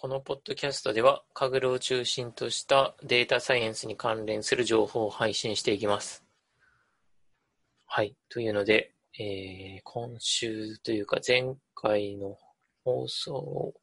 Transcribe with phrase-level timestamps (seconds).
[0.00, 6.22] このポッドキャストでは、カグルを中心としたデータサイエンスに関連する情報を配信していきます。
[7.84, 8.14] はい。
[8.28, 12.36] というので、えー、今週というか前回の
[12.84, 13.74] 放送、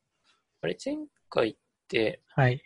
[0.62, 0.78] あれ？
[0.86, 0.96] 前
[1.30, 1.56] 回っ
[1.90, 2.64] て、はい。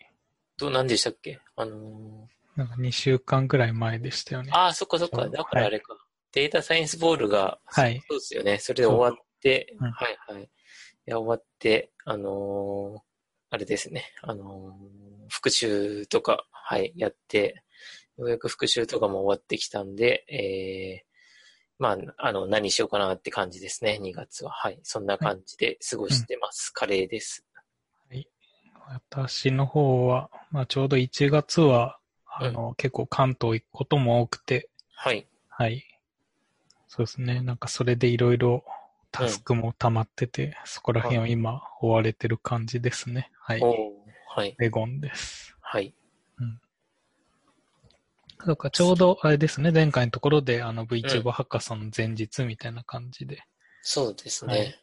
[0.55, 1.39] どう、何でしたっけ？
[1.55, 4.51] あのーなんか2週間ぐらい前でしたよね。
[4.53, 5.27] ああ、そっかそっか。
[5.27, 5.97] だからあれか。
[6.33, 7.99] データサイエンスボールが、はい。
[8.07, 8.59] そうですよね。
[8.59, 10.43] それで終わって、うんはいはい。
[10.43, 10.47] い
[11.07, 13.08] や、終わって、あのー
[13.49, 14.05] あれですね。
[14.21, 17.63] あのー復習とか、はい、やって、
[18.17, 21.09] ようやく復習とかも終わってきたんで、えー、
[21.77, 24.51] まあ、あの、何しようかなって感じですね、2月は。
[24.51, 24.79] はい。
[24.83, 26.71] そんな感じで過ごしてます。
[26.71, 27.45] カレーです。
[29.07, 35.27] 私の方は、まあちょうど1月は、あの、結構関東行くことも多くて、はい。
[35.47, 35.85] はい。
[36.87, 37.41] そうですね。
[37.41, 38.63] なんかそれでいろいろ
[39.11, 43.31] タスクも溜まってて、そこら辺を今追われてる感じですね。
[43.39, 43.61] はい。
[44.27, 44.55] はい。
[44.57, 45.55] レゴンです。
[45.61, 45.93] はい。
[48.45, 49.71] そうか、ちょうどあれですね。
[49.71, 53.43] 前回のところで、あの VTuber ハッカソンの前日みたいな感じで。
[53.81, 54.57] そうですね。
[54.57, 54.75] はい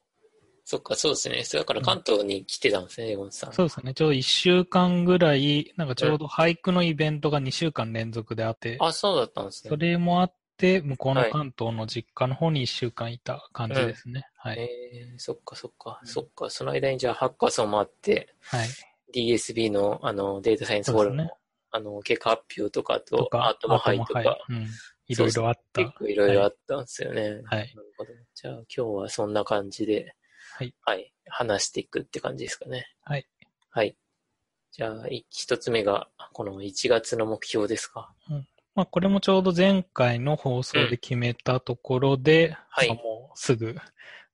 [0.69, 1.44] そっか、そうですね。
[1.44, 3.52] それだから関東に来てたんですね、エゴンさん。
[3.52, 3.94] そうですね。
[3.94, 9.70] ちょうど1週間ぐらい、なんかちょうど俳句のイベントが2週間連続であって、あ、そうだったんですね。
[9.70, 14.28] それもあって、向こうのはい関東の実家の方に1週間いた感じですね。
[14.36, 14.58] はい。
[14.58, 18.68] えー、そっかそっか、そっか、その間にじゃあハッカソンもあって、はい。
[19.14, 21.30] DSB のあのデータサイエンスボールの、ね
[21.72, 24.66] あの結果発表とかと、とか、アートもハイとか、アートもハイうん。
[25.08, 25.82] いろいろあった。
[25.82, 27.22] 結構いろいろあったんですよね。
[27.22, 27.41] はい。
[27.42, 28.10] なるほど。
[28.34, 30.14] じゃあ今日はそんな感じで、
[30.56, 30.74] はい。
[30.82, 32.86] はい、話していくって感じですかね。
[33.02, 33.26] はい。
[33.70, 33.96] はい。
[34.72, 38.14] じゃあ、い一つ目が、この1月の目標ですか。
[38.77, 42.88] まあ、これもちょうど前回の放送で決めたところで、はい。
[42.88, 43.74] まあもうすぐ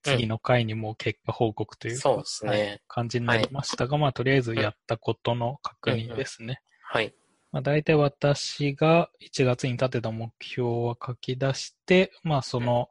[0.03, 2.51] 次の回にもう結果報告というか、そうですね。
[2.51, 6.61] はい感じになりましたが、まあ、とりあえずやったことの確認ですね。
[6.83, 7.15] はい。
[7.53, 12.91] まあ、大体私が1月に立てた目標は書き出して、まあその、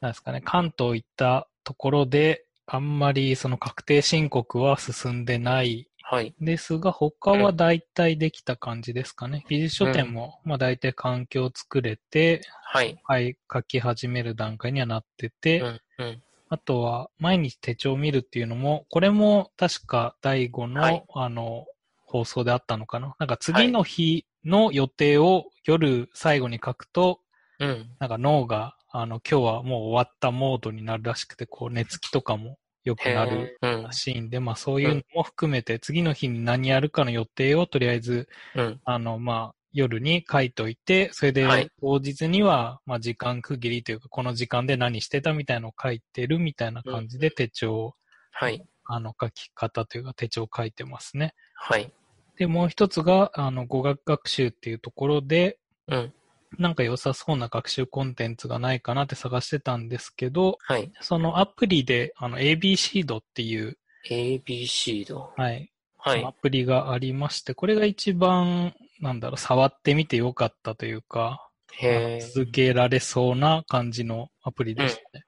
[0.00, 6.36] なんですかね、関東行ったところで、あんまりその確定申告は進んでないはい。
[6.40, 9.44] ですが、他は大体できた感じですかね。
[9.48, 12.96] 技術書店も、まあ大体環境を作れて、はい。
[13.02, 15.80] はい、書き始める段階にはなってて、うん。
[15.98, 16.22] うん。
[16.48, 21.66] あとは、毎日手帳を見るっていうのも、これも確か第5の、はいあの、
[22.04, 23.16] 放送であったのかな。
[23.18, 27.18] なんか次の日の予定を夜最後に書くと、
[27.58, 27.90] うん。
[27.98, 33.92] なんか脳が、あの、今日はもう終わったモードになるらしくて、こう、寝つきとかも良くなるへーうんら。
[33.92, 38.80] しいんで、まあそういうのも含めて、次の日に何やるかの予定をとりあえず、うん。
[38.84, 47.94] あの、まあ、夜に書いといて、それではい当日には、まあ時間区切りというか、この時間で何してたみたいのを書いてるみたいな感じで手帳を、
[48.30, 48.64] はい。
[48.84, 51.34] あの、書き方というか手帳を書いてますね。
[51.54, 51.92] はい。
[52.38, 55.58] で、もう一つが、あの、語学学習っていうところで、
[55.88, 56.12] うん。
[56.58, 60.90] なんか良さそうな学習コンテンツがないかなって探してたんですけど、はい。
[61.00, 65.32] そのアプリで、あの、ABC ドっていう、ABC ド。
[65.36, 66.32] はい、はいア。
[66.32, 71.48] プリがありまして、これが一番、なんだろう、触ってみてよかったというか、
[71.78, 75.24] へ続けられそうな感じのアプリでしたね。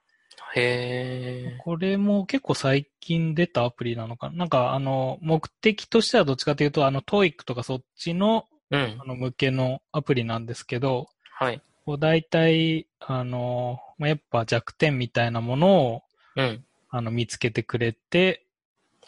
[0.55, 0.61] ー。
[0.61, 8.58] へこれも結構最近出たアプリなのかななんか、あの、目的としてはどっちかというと、あの、TOEIC とかそっちの、ー。
[8.71, 9.05] うんあ。
[9.05, 11.09] の、向けのアプリなんですけど、
[11.39, 11.63] はい。
[11.85, 16.03] こう大体、あの、まあ、やっぱ弱点みたいなものを、
[16.37, 16.65] うん。
[16.91, 18.45] あの、見つけてくれて、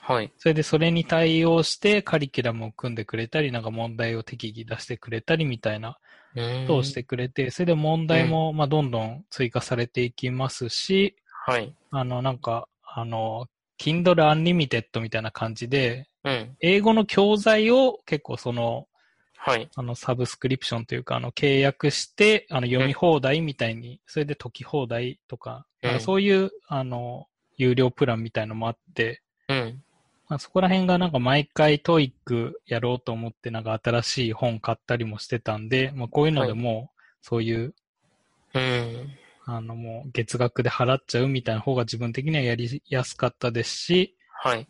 [0.00, 0.32] はい。
[0.38, 5.99] それでそれに対応してカリキュラムを組んでくれたり、なんか問題を適宜出してくれたりみたいな
[6.34, 11.16] うーんことをしてくれて、それで問題も、まあ、どんどん追加されていきますし、
[11.47, 11.75] はい。
[11.91, 13.47] あの、なんか、あの、
[13.78, 16.56] Kindle Unlimited みたいな感じで、うん。
[16.60, 18.87] 英語の教材を結構その、
[19.42, 19.70] はい。
[19.74, 25.66] あの、サブスクリプションというか、あの、契約して、あの、読み放題みたいに、それで解き放題とか、
[26.00, 29.82] そういう、あの、有料プランみたいのもあって、うん。
[30.28, 37.75] まあ、そこら辺がなんか毎回 TOEIC やろうと思ってなんか新しい本買ったりもしてたんで、まあ、こういうのでもうそういう、
[38.54, 39.10] うん。
[39.46, 44.69] あのもう月額で払っちゃうみたいな方が自分的にはやりやすかったですし、はい。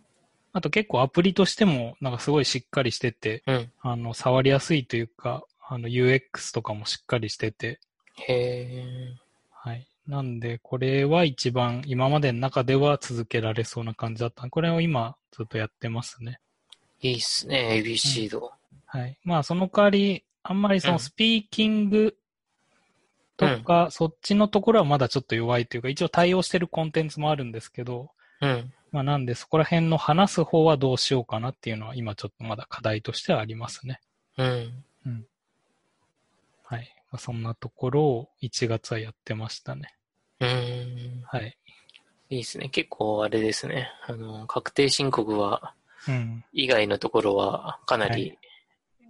[0.53, 3.73] あと結構アプリとしてもなんかすごいしっかりしてて、うん。
[3.83, 7.79] あの触りやすいというか、あの UX とかもしっかりしてて、
[8.17, 9.15] へ
[9.53, 9.87] はい。
[10.07, 14.49] なんで、これは一番今までの中では続けられそうな感じだった。
[14.49, 16.41] これを今ずっとやってますね。
[17.03, 17.09] ー。
[17.11, 18.53] いいっすね、ABC ド。
[18.87, 19.19] はい。
[19.23, 22.17] まあ、その代わり、あんまりそうのんスピーキング
[23.37, 28.11] とか、そっちのところはまだちょっと弱いというか、一応対応してるコンテンツもあるんですけど、
[28.41, 28.73] うん。
[28.93, 34.01] まあなんでそこら辺の話す方はどうしようかなっていうのは今ちょっとまだ課題としてはありますね。
[34.37, 34.85] うん。
[36.65, 36.95] はい。
[37.11, 39.95] まあ、そんなところを1月はやってましたね。
[40.41, 41.23] うん。
[41.27, 41.57] はい。
[42.31, 42.69] いいですね。
[42.69, 43.89] 結構あれですね。
[44.07, 45.75] あの、確定申告は、
[46.09, 46.45] うん。
[46.53, 48.39] 以外のところはかなりはい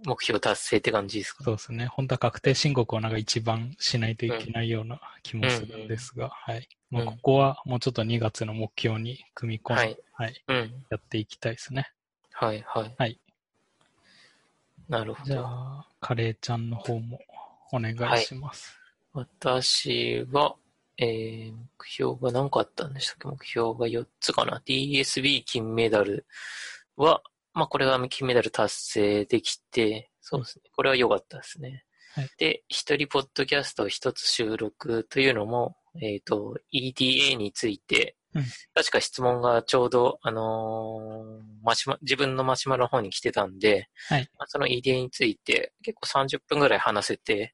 [0.05, 1.85] 目標達成って感じですか、そうですね。
[1.87, 6.67] 本当は確定申告をなんか一番しないといけないような気もするんですが、はい。
[6.89, 9.81] まあ、うんここはもうちょっと2月の目標に組み込んで、
[10.13, 10.85] ははいい、うん。
[10.89, 11.91] やっていきたいですね。
[12.33, 12.95] はい、はい。
[12.97, 13.19] はい。
[14.89, 15.45] なるほじゃど。
[15.45, 17.19] あ、カレーちゃんの方も
[17.71, 18.77] お願いします。
[19.13, 20.55] 私は、
[20.97, 23.27] えー、目標が何個あったんでしたっけ？
[23.27, 24.61] 目標が4つかな。
[24.65, 26.25] DSB 金メダル
[26.97, 27.21] は、
[27.53, 30.63] まあこれは金メダル達成できて、そうですね。
[30.75, 31.85] これは良かったですね。
[32.13, 38.43] はいで、一人ポッドキャストを一つ収録というのも、えっ、と、EDA について、うん
[38.73, 44.29] 確か質問がちょうど、あのーマシュマ、自分のマシュマロの方に来てたんで、はい。
[44.37, 47.53] まあ、その EDA について結構30分ぐらい話せて、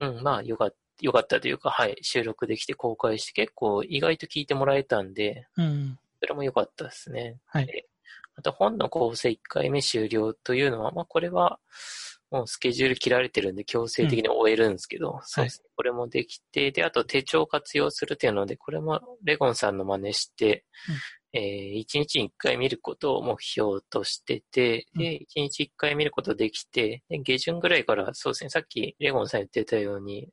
[0.00, 5.64] うん、まあ、よかった、よかったというか、はい、収録できて公開して結構意外と聞いてもらえたんで、うん。
[5.64, 5.98] うん。
[6.20, 7.38] それも良かったですね。
[7.46, 7.86] はい
[8.40, 11.58] であと本の構成1回目終了というのは、まあこれは
[12.30, 15.68] もうスケジュール切られてるんで強制的に終えるんですけど、そうですね。
[15.76, 20.64] これもできて、で、あと手帳を活用するっていうので、これもレゴンさんの真似して、
[21.32, 30.28] えー、1日に1回見ることを目標としてて、で、1日1回見ることできて、で、下旬ぐらいから、そうですね、さっきレゴンさん言ってたように、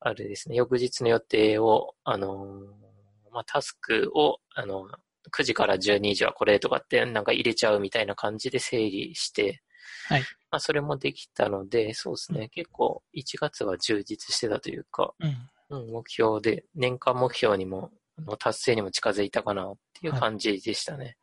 [0.00, 2.92] あれですね、翌日の予定を、あのー
[3.32, 4.86] まあ、タスクを、あの、
[5.30, 9.62] 9時から12時はこれとかってなんか入れちゃうみたいな感じで整理して、
[10.08, 10.20] はい。
[10.50, 15.48] まあ、それもできたので、そうですね、結構1月は充実してたというか、うん。
[15.70, 21.16] うん、目標で、年間目標にも、あの達成にも近づいたかなっていう感じでしたね。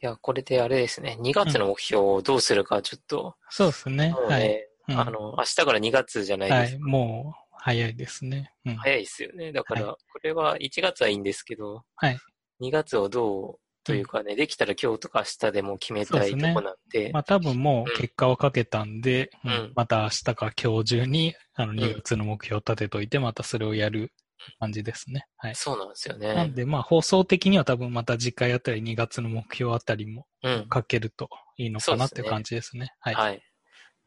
[0.00, 3.96] い、や、これであれですね、2月の目標をどうするかちょっと、そうですね。
[3.96, 4.64] ね、はい。
[4.64, 6.82] うんあの、明日から2月じゃないですか。
[6.82, 6.90] はい。
[6.90, 8.54] もう、早いですね。
[8.64, 8.76] うん。
[8.76, 9.52] 早いですよね。
[9.52, 12.18] だから、これは1月はいいんですけど、はい。
[12.60, 24.12] 2月をどうというかね、できたら今日とか明日でも決めたいとこなんで、まあ多分もう結果をかけたんで、うんうんまた明日か今日中にあのん2月の目標を立てといて、またそれをやる
[24.58, 25.26] 感じですね。
[25.36, 25.54] はい。
[25.54, 26.34] そうなんですよね。
[26.34, 30.66] なんでまあ放送的には多分また次回あたり2月の目標あたりもうん。
[30.68, 32.92] かけるといいのかなっていうそうですね感じですね。
[33.00, 33.14] はい。
[33.14, 33.42] はい。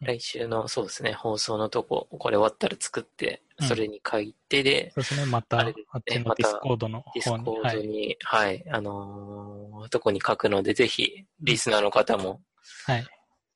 [0.02, 5.26] うん来週の、そうですね、放送のとこ、これ終わったら作って、うんそれに書いてで、そうですね。
[5.28, 7.44] またあねっちのまたディスコードのディス方に。
[7.46, 7.76] コーはい。
[7.76, 12.42] ドに、はい、あのーとこに書くので、ぜひ、リスナーの方も、
[12.88, 13.06] はい。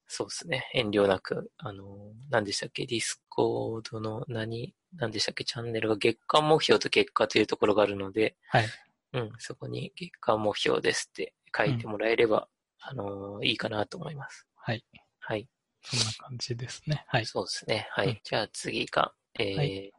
[0.08, 1.88] そうですね、遠慮なく、あのー
[2.30, 8.66] 何でしたっけ、ディスコードの何、何でしたっけ、チャンネルが月間目標と結果というところがあるので、はい。
[9.14, 12.48] うん、そこに月間目標ですって書いてもらえれば、
[12.80, 14.46] あのーいいかなと思います。
[14.56, 14.86] はい。
[15.20, 15.48] はい。
[15.86, 17.06] そんな感じですね。
[17.08, 17.26] はい。
[17.26, 17.88] そうですね。
[17.92, 18.08] はい。
[18.08, 19.92] うんじゃあ次が、えーはい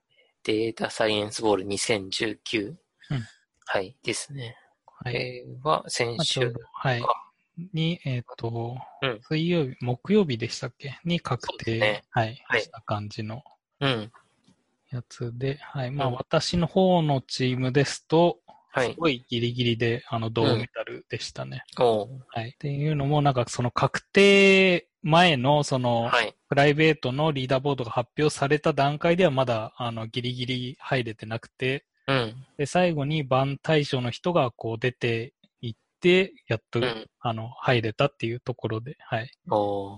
[0.45, 2.69] データサイエンスボール2019。
[3.11, 3.25] うん
[3.69, 3.97] はい。
[4.05, 4.57] ですね。
[4.85, 5.15] こはい。
[5.15, 7.03] れは先週ど、はい。
[7.75, 11.01] に、えっ、と、うん水曜日、木曜日でしたっけ？
[11.05, 13.43] に確定、ねはい、はいした感じの
[13.81, 14.13] うん。
[14.91, 15.91] やつで、はい。
[15.91, 18.39] まあ、うん私の方のチームですと、
[18.71, 21.65] はいすごいギリギリで、あの、銅メダルでしたね。
[21.81, 22.51] おうはい。
[22.51, 26.35] っていうのも、なんかその確定前の、その、はい。
[26.49, 32.35] プライベートのリーダーボードが発表された段階ではまだ、あの、ギリギリ入れてなくて、うん。
[32.57, 37.07] で、最後に番対象の人がこう出ていって、やっと、うん。
[37.21, 39.31] あの、入れたっていうところで、はい。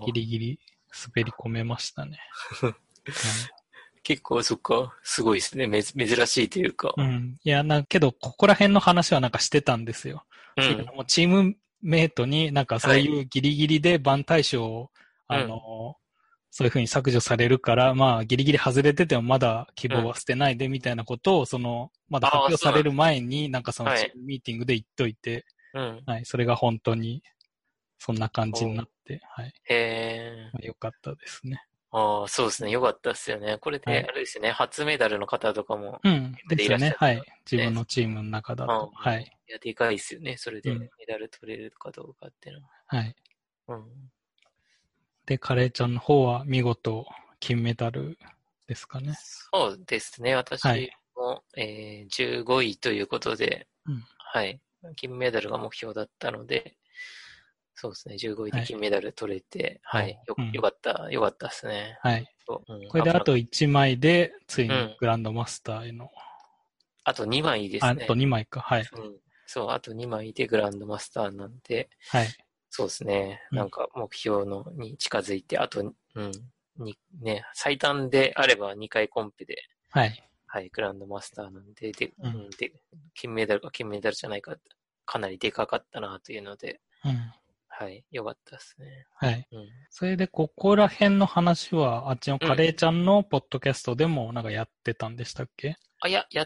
[0.05, 0.59] ギリギリ
[0.91, 2.19] 滑り込めましたね。
[4.03, 5.65] 結構、そっか、すごいですね。
[5.65, 6.93] めず珍しいというか。
[6.95, 7.05] うん。
[7.05, 10.23] うんいや、な、けど、ここら辺の話はなんかしてたんですよ。
[10.55, 14.91] うっていうチームメイトになんかそういうギリギリで番対象を、
[15.27, 15.95] はいあの、
[16.51, 26.01] そういうふうに削除されるから、まあ、ギリギリ外れててもまだ希望は捨てないでみたいなことを、その、まだ発表される前に、なんかそのはいチームミーティングで言っといて、うん。
[26.05, 27.21] はい、それが本当に、
[27.99, 30.49] そんな感じになって、はい、へえ。
[30.53, 31.61] まあよかったですね。
[31.91, 32.71] ああ、そうですね。
[32.71, 33.57] よかったですよね。
[33.57, 34.51] これで、はいあれですよね。
[34.51, 36.95] 初メダルの方とかも、うん、ですよね。
[36.97, 37.23] はい。
[37.49, 38.71] 自分のチームの中だと。
[38.71, 39.23] うんはい。
[39.23, 40.37] いや、でかいですよね。
[40.37, 43.15] それでうんメダル取れるかどうかっていうのはい。
[43.65, 43.77] は。
[43.77, 43.85] うん。
[45.25, 47.07] で、カレーちゃんの方は見事
[47.39, 48.17] 金メダル
[48.67, 49.13] ですかね。
[49.51, 50.35] そうですね。
[50.35, 54.61] 私はいも、えー15位ということで、うんはい。
[54.95, 56.77] 金メダルが目標だったので、
[57.81, 58.15] そうですね。
[58.15, 60.19] 15位ではい金メダル取れて、はい。
[60.27, 61.97] ようんよかった、よかったですね。
[62.01, 62.25] はい。
[62.45, 66.11] そううんこれであと1枚で、ついにうんグランドマスターへの、
[67.05, 68.03] あと2枚ですね。
[68.03, 68.59] あと2枚か。
[68.59, 68.81] はい。
[68.81, 72.27] うんそう、あと2枚でグランドマスターなんで、はい。
[72.69, 73.41] そうですね。
[73.51, 76.31] うんなんか目標のに近づいて、あと、うん、
[76.77, 79.55] に、ね、最短であれば2回コンペで、
[79.89, 80.29] はい。
[80.47, 82.73] はい、グランドマスターなんで、で、うんうん、で、
[83.13, 84.57] 金メダルか金メダルじゃないか、
[85.05, 87.31] かなりでかかったなというので、うん。
[87.79, 89.05] はい、よかったですね。
[89.15, 89.47] はい。
[89.53, 89.67] うん。
[89.89, 96.45] それで、ここら辺の話は、あっちのカレーちゃんのポッドキャストでもなんかやってたんでしたっけ、あ、いや、や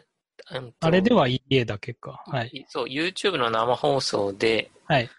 [0.80, 2.24] あれでは家だけか。
[2.28, 2.66] はい。
[2.70, 5.10] そう、YouTube の生放送で、はい。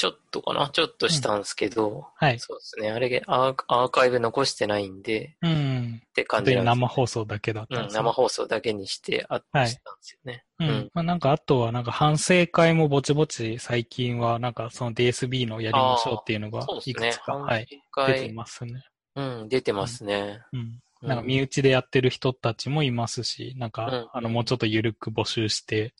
[0.00, 0.70] ちょっとかな？
[0.70, 2.38] ちょっとしたんですけど、はい。
[2.38, 2.90] そうですね。
[2.90, 6.00] あれアー、アーカイブ残してないんで、うん。
[6.02, 10.44] って感でじです生放送だけだったんうん、ですね生放送だけにして、あったんはいですよね。
[10.58, 10.68] うん。
[10.68, 17.18] うんまあ、なんか、あとは、なんか、反省会もぼちぼち最近は、なんか、その DSB のやりましょうっていうのがいくつ。
[17.18, 17.76] か、反はい、省
[18.06, 18.82] 出て会、ますね。
[19.16, 20.40] うん、出てますね。
[20.54, 20.60] うん。
[20.60, 25.94] うんなんか、身内でやってる人たちもいますし、なんか、うんあの、もうちょっと緩く募集して、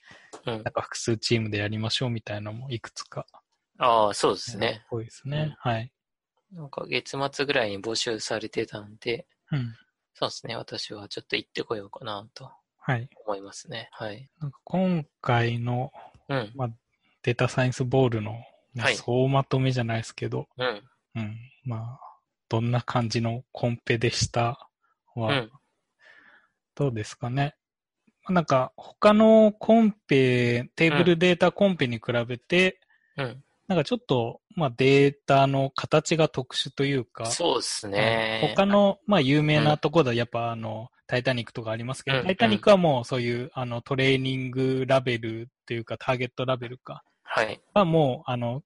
[0.47, 3.26] うんなんか、複数チームでやりましょうみたいなのもいくつか。
[3.80, 4.84] ああ、そうですね。
[4.90, 5.56] 多いですね。
[5.58, 5.90] はい。
[6.52, 9.75] なんか月末ぐらいに募集されてたんで、うん。
[10.14, 10.54] そうですね。
[10.56, 13.08] 私はちょっと行ってこようかなとはい。
[13.26, 13.88] 思いますね。
[13.92, 14.28] はい。
[14.38, 15.90] なんか今回の
[16.28, 16.52] うん、
[17.22, 18.32] データサイエンスボールの、
[18.75, 20.82] まあはい総まとめじゃないですけど、うん、
[21.16, 21.37] うん。
[21.64, 22.00] まあ、
[22.49, 24.68] どんな感じのコンペでした？
[25.14, 25.50] は、うん、
[26.76, 27.56] どうですかね？
[28.28, 32.78] なんか、他のコンペ、テーブルデータコンペに比べて、
[33.16, 33.42] うん。
[33.71, 38.53] なんかちょっと、まあデータの形が特殊というか、そうですね。
[38.57, 47.61] 他の、まあ有名なところではやっぱあの、タイタニックとかありますけど、うんタイタニックはもうそういうあのトレーニングラベルというかターゲットラベルか、はい。
[47.73, 48.65] はもうあの、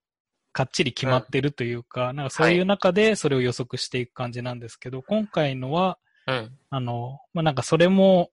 [0.51, 6.57] かっちり決まってるというか、なんかそういう中でそれを予測していく感じなんですけど、今回のは、うん。
[6.71, 8.31] あの、まあなんかそれも、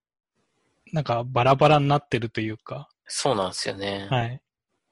[0.91, 4.07] なんかバラバラになってるというか、そうなんですよね。
[4.09, 4.41] はい。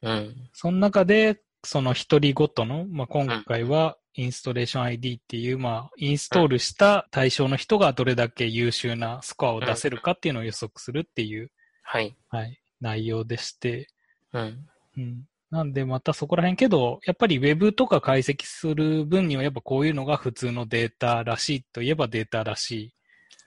[0.03, 0.51] うん。
[0.53, 11.51] その中で、その一人ごとの、まあ、今回は、インストレーション ID っていう、まあ、インストールした対象の人がどれだけ優秀なスコアを出せるかっていうのを予測するっていう、
[11.83, 12.17] はい。
[12.29, 13.89] はい、内容でして、
[14.33, 14.67] うん。
[14.97, 15.25] うん。
[15.51, 22.95] なんで、またそこら辺けど、やっぱり Web とか解析する分には、やっぱこういうのが普通のデータらしいといえばデータらしい。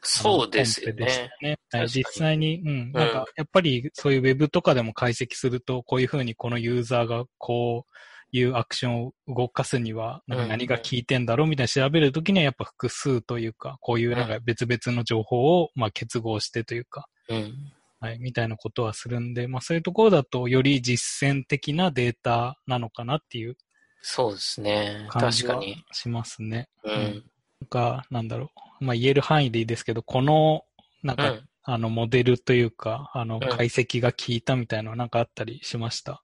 [0.03, 1.29] そうですよね。
[1.41, 1.57] ね。
[1.87, 2.91] 実際に、うん。
[2.91, 17.53] なんか、やっぱりそういう Web とかでも解析すると、こういうふうにこのユーザーがこういうアクションを動かすには、何が効いてんだろうみたいな調べるときにはやっぱ複数というか、こういうなんか別々の情報をまあ結合してというか、うん。
[17.99, 23.55] はい、みたいなことはするんで、まあそういうところだとより実践的なデータなのかなっていう
[24.03, 25.07] そうですね。
[25.09, 25.81] 確かに。
[25.93, 26.67] しますね。
[26.83, 27.23] うん
[27.63, 27.65] うん。
[27.65, 28.51] なんか、なんだろ
[28.81, 28.85] う。
[28.85, 30.65] まあ言える範囲でいいですけど、この、
[31.01, 31.49] なんか、うん。
[31.65, 36.21] あの、モデルというか、あの、ん解析が効いたみたいなのはなんかあったりしました？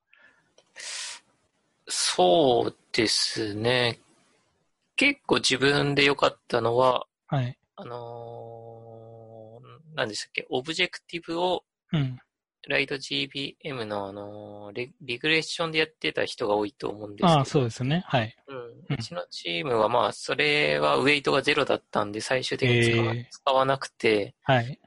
[1.88, 4.00] そうですね。
[4.98, 7.58] 結構自分で良かったのは、はい。
[7.77, 12.19] あのー、何でしたっけ、オブジェクティブをうん。
[12.68, 17.30] ライト GBM のあのーリ、リグレッションでやってた人が多いと思うんですけど。
[17.30, 18.04] ああ、そうですね。
[18.08, 18.36] はい。
[18.48, 18.54] う。
[18.54, 24.80] うんんうちのチームはまあ、それはウェイトがゼロだったんで、最終的に使わ,、えー使わなくて、はい。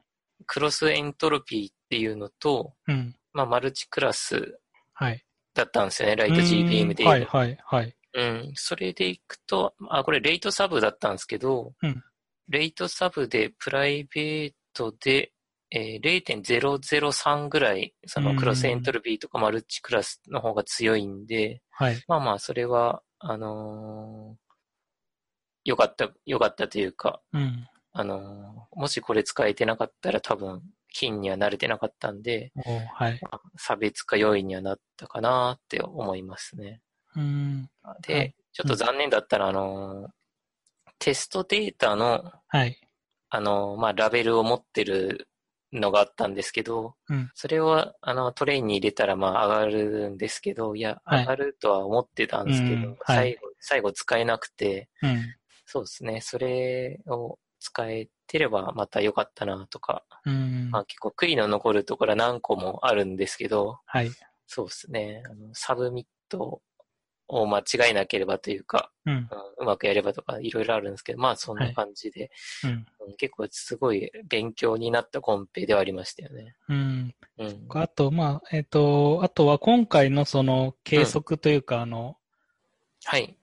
[0.45, 3.15] クロスエントロピーっていうのと、うん。
[3.33, 4.59] まあ、マルチクラス
[4.93, 5.25] はい。
[5.53, 7.05] だったんですよね、ライト GBM で。
[7.05, 7.95] はい、はい、はい。
[8.13, 8.51] うん。
[8.55, 12.03] それでいくと、あ、これレイトサブだったんですけど、うん
[12.49, 15.31] レイトサブでプライベートで、
[15.75, 22.03] えー0.003ぐらい、そのクロスエントロピーとかマルチクラスの方が強いんで、はい。
[22.07, 24.43] まあまあ、それは、あのー
[25.65, 27.67] よかった、よかったというか、うん。
[27.91, 30.61] あのーもしこれ使えてなかったら多分、
[30.93, 33.19] 金には慣れてなかったんで、おはい。
[33.57, 36.81] 差別化要因にはなったかなって思いますね。
[37.15, 37.69] うん。
[38.05, 40.07] で、はいちょっと残念だったら、あのー
[40.99, 42.77] テストデータの、はい。
[43.29, 45.27] あのーまあ、ラベルを持ってる
[45.73, 55.21] のがあったんですけど、うんそれを、あの、トレインに入れたら、まあ、上がるんですけど、いや、はい上がるとは思ってたんですけど、うんはい最後、最後使えなくて、うん。
[55.65, 60.69] そうですね、それを使えてればまた良かったなとか、うん。
[60.71, 64.11] まあ結構悔いの残るところは何個もあるんですけど、はい。
[64.45, 66.61] そうですね、あの submit
[67.27, 69.13] を間違えなければというか、うん。
[69.13, 69.27] うん
[69.59, 72.31] うまくやればとかいろいろあるんですけど、まあそんな感じで、
[72.63, 72.69] うん。
[72.71, 72.85] うん
[73.17, 76.55] 結構すごい勉強になったコンペではありましたよね。
[76.69, 77.15] うん。
[77.37, 77.67] うん。
[77.69, 82.17] あと、まあ、えっ、と、あとは今回のその計測というか、あの、
[83.03, 83.35] はい。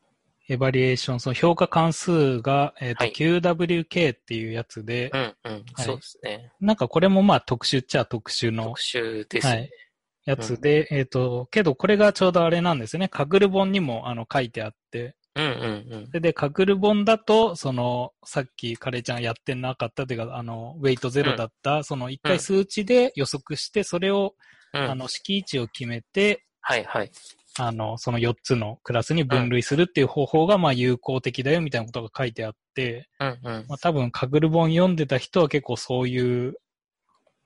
[0.49, 5.65] エバリエーション、その評価関数が、えっ、と、はい QWK っていうやつで、うんうん。
[5.77, 6.53] そうですね。
[6.61, 9.53] なんかこれもまあ特殊っちゃ特殊の特、集ですね。
[9.53, 9.71] はい。
[10.31, 13.09] やつで、えっ、と、けどこれがちょうどあれなんですよね。
[13.09, 15.47] カグル本にもあの書いてあって、うんう
[15.99, 24.35] んそれで、カグル本だと、その、さっきカレちゃんやってなかったというか、あの、ウェイトゼロだった、その一回数値で予測して、それを、
[24.73, 24.83] うん。
[24.83, 24.91] うん。
[24.91, 27.11] あの、閾値を決めて、はいはい。
[27.59, 33.65] あの、その4つのクラスに分類するっていう方法が、まあ、有効的だよみたいなことが書いてあって、うんうん。
[33.69, 36.55] まあ、多分、 Kaggle 本読んでた人は結構そういう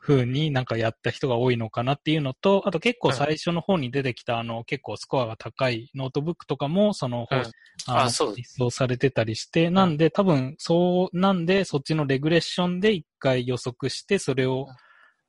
[0.05, 7.43] 風になんかやった人が多いのかなっていうのと、あと結構最初の方に出てきた、あの、結構スコアが高いノートブックとかも、その方、うん
[7.87, 14.75] あ実装されてたりして、なんで多分、そう、なんでそっちの regression で一回予測して、それをうん、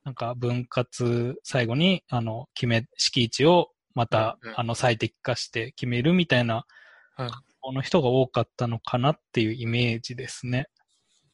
[0.04, 6.66] なんか分割、最後に、あの、決め、式位置をまた、あの、最適化して決めるみたいな、
[7.18, 7.30] うん
[7.66, 10.68] この人が多かったのかなっていうイメージですね。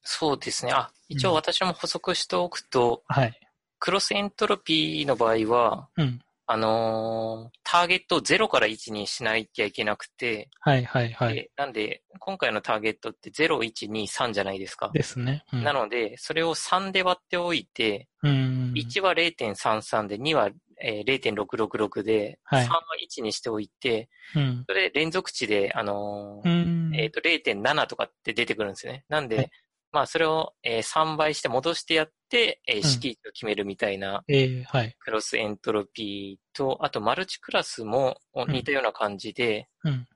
[0.02, 0.72] そうですね。
[0.72, 3.38] あ、一応私も補足しておくと、はい。
[3.78, 6.20] クロスエントロピーの場合は、うん。
[6.46, 11.34] あのーターゲットを0から1にしなきゃいけなくて、はいはいはい。
[11.34, 14.90] でなんで、今回のターゲットって0、1、2、3じゃないですか。
[14.92, 15.44] ですね。
[15.52, 18.72] うん、なので、それを3で割っておいて、うん。
[18.76, 20.50] 1は0.33で、2は、
[20.84, 22.82] えー0.666で、はい3は
[23.18, 24.64] 1にしておいて、うん。
[24.68, 26.94] それ連続値で、あのーうん。
[26.94, 29.04] えっ、と、0.7とかって出てくるんですよね。
[29.08, 29.50] なんで、はい
[29.92, 34.96] まあ、それを、えー3倍して戻してやって、えーん式を決めるみたいな、えーはい。
[34.98, 38.16] クロスエントロピーと、あと、マルチクラスも
[38.48, 40.06] 似たような感じで、うん。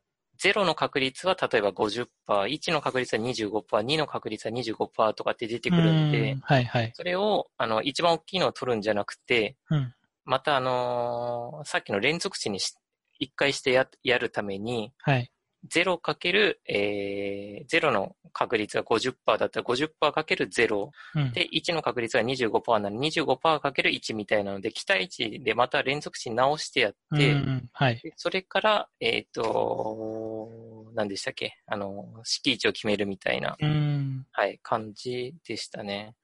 [0.42, 6.92] 0の確率は例えば50%、1の確率は25%、2の確率は25%とかって出てくるんで、うんはいはい。
[6.94, 9.94] それを、あの、一番大きいのを取るんじゃなくて、うん。
[10.24, 12.74] また、あのーさっきの連続値にし
[13.18, 15.30] 一回してややるために、はい。
[15.68, 20.90] 0かける、えー、0の確率が50%だったら50%かける0。
[21.14, 21.32] うん。
[21.32, 28.00] で、1の確率が25%なら25%かける1みたいなので、期待値でまた連続値直してやって、うんうんはい。
[28.02, 30.50] でそれから、えっ、と、
[30.94, 31.58] 何でしたっけ？
[31.66, 34.26] あの、式位置を決めるみたいな、うん。
[34.32, 36.14] はい、感じでしたね。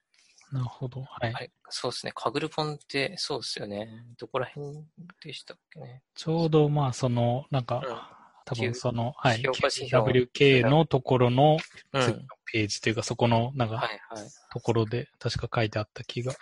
[0.53, 1.01] なるほど。
[1.01, 1.33] はい。
[1.33, 2.13] はい、そうですね。
[2.15, 3.89] カグルポンって、そうですよね。
[4.19, 4.85] どこら辺
[5.25, 6.03] でしたっけね？
[6.15, 9.43] ちょうど、まあ、その、なんか、うん多分その、はい。
[9.43, 11.59] WK のところの
[11.93, 12.03] うん。
[12.03, 14.29] 次のページというか、そこの、なんか、はいはい。
[14.53, 16.35] ところで、確か書いてあった気が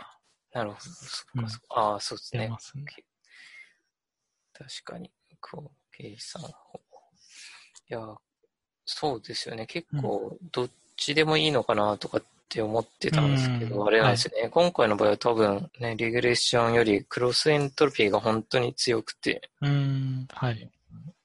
[0.53, 0.81] なるほど。
[0.81, 1.67] そっうんかそっか。
[1.77, 2.51] ああ、そうですね。
[4.53, 5.11] 確かに、
[5.41, 6.81] こう、計算法。
[7.89, 8.01] いや、
[8.85, 9.67] そうですよね。
[9.67, 14.49] 結構、どっちでもいいのかなとかって思ってたんですけど、うんあれなんですよね。
[14.49, 20.27] 今回の場合は多分、ね、リグレッションよりクロスエントロピーが本当に強くて、うん。
[20.33, 20.71] はい。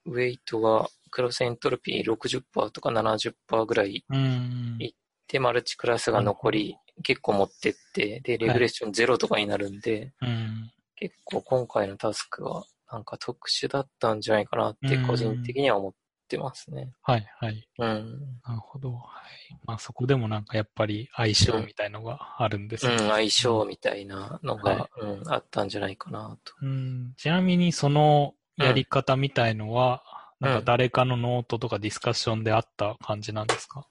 [0.05, 4.77] ウェイトがクロスエントロピー60%とか70%ぐらいうん。
[4.79, 4.93] い
[5.27, 10.71] で、マルチクラスが残り結構持ってって、で、レグレッションゼロとかになるんで、うん。
[10.95, 15.93] 結構今回のタスクはなんか特殊だったんじゃないかなって個人的には思っ
[16.27, 16.93] てますね。
[17.01, 17.67] はい、はい。
[17.79, 18.19] うん。
[18.45, 18.93] なるほど。
[18.93, 19.57] はい。
[19.65, 23.09] まあ、そこでもなんかやっぱり相性みたいのがあるんですうん、ね。
[23.09, 26.53] 相性みたいなのが、はいうん、あったんじゃないかなと。
[26.61, 27.13] うん。
[27.17, 33.87] ちなみにそのやり方みたいのは、うんなんか誰かのノートとかディスカッションであった感じなんですか？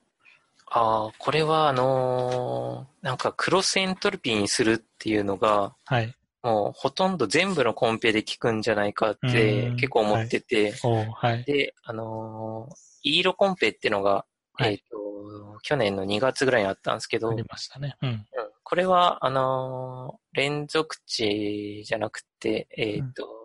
[0.66, 6.14] ああ、これはあのーなんか cross entropy にするっていうのが、はい。
[6.42, 11.44] もうほとんど全部のコンペで効くんじゃないかってうん結構思ってて、おーはい。
[11.44, 12.74] で、あのー
[13.04, 17.96] イーロコンペっていうのが、はいえっ、と、去年の2月ぐらいにあったんですけど、ありましたね。
[18.02, 18.08] うん。
[18.08, 18.26] うん
[18.66, 23.43] これは、あのー連続値じゃなくて、えっ、と、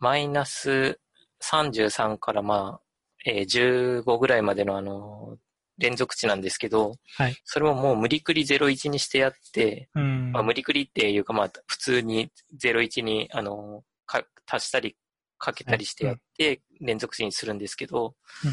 [0.00, 0.98] マイナス
[1.42, 2.80] 33からまあ、
[3.26, 5.36] えー15ぐらいまでのあのー
[5.78, 7.36] 連続値なんですけど、はい。
[7.42, 10.30] それをもう無理くり01にしてやって、うん。
[10.30, 12.30] まあ、無理くりっていうかまあ、普通に
[12.62, 14.94] 01に、あのーか、足したり
[15.38, 18.52] かけたりしてやって、連続値にするんですけど、うん、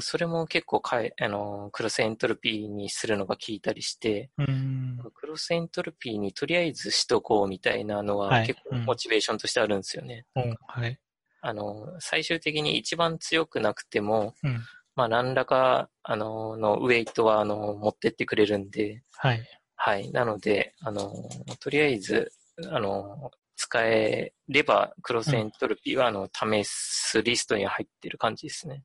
[0.00, 4.98] それも結構かえ、あのークロスエントロピーにするのが効いたりして、うん。
[5.14, 10.26] クロスエントロピーにとりあえずしとこうみたいなのははい結構うんモチベーションとしてあるんですよね。
[10.36, 10.56] うん。
[10.66, 10.98] はい。
[11.40, 14.60] あの、最終的に一番強くなくても、うん。
[14.94, 19.42] まあ何らか、あの、のウェイトは、あの、持ってってくれるんで、はい。
[19.74, 20.12] はい。
[20.12, 21.10] なので、あの、
[21.58, 22.32] とりあえず、
[22.70, 28.84] あの、使えれば、クロスエントロピーは、あの、試すリストに入ってる感じですね。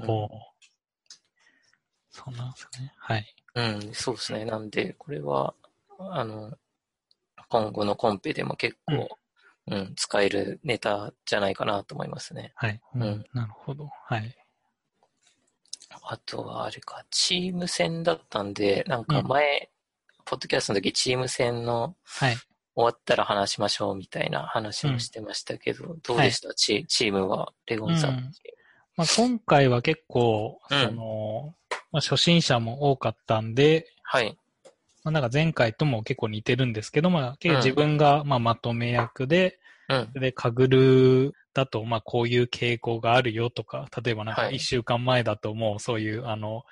[0.00, 0.30] うんおー
[2.18, 2.92] そうなんですね。
[2.98, 3.34] はい。
[3.54, 4.44] うん、そうですね。
[4.44, 5.54] なんで、これは、
[5.98, 6.52] あの、
[7.48, 9.08] 今後のコンペでも結構、
[9.68, 12.52] うん、使えるネタじゃないかなと思いますね。
[12.56, 12.80] はい。
[12.94, 13.02] うん。
[13.02, 13.88] うんなるほど。
[14.06, 14.36] はい。
[16.02, 19.70] あとは、あれか、チーム戦だったんで、なんか前、
[20.24, 22.36] ポッドキャストの時、チーム戦の、はい。
[22.74, 28.10] 終わったら話しましょうみたいな話もしてましたけど、どうでした、チチームは、レゴンさん。
[28.10, 28.32] うん
[28.98, 31.54] まあ、今回は結構、うんその、
[31.92, 34.36] まあ、初心者も多かったんで、はい。
[35.04, 40.20] まあ、なんか前回とも結構似てるんですけど、まあ、結構自分がまあまとめ役で、うん。
[40.20, 46.64] で、カグルだと、まあ、こういう傾向があるよとか、例えばなんかはい一週間前だともうそういう、あの、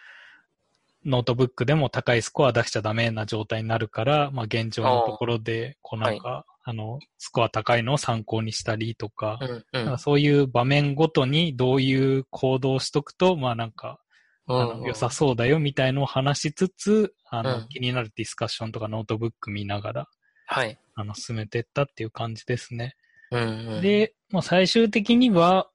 [1.05, 9.38] ノートブックでも高いスコア出しちゃダメな状態になるから、まあ、現状のところで、こうなんか、あの、スコア高いのを参考にしたりとか、
[9.72, 9.83] うん。
[9.83, 9.98] うなん。
[9.98, 14.00] そういう場面ごとにどういう行動をしとくと、まあなんか、
[14.48, 20.09] あうんの良さそうだよみたいのを話しつつ、あの、うん気になるディスカッションとかノートブック見ながら、
[20.46, 20.76] はい。
[20.96, 22.96] あの、進めてったっていう感じですね。
[23.31, 25.70] うん、うん。、で、まあ、最終的には、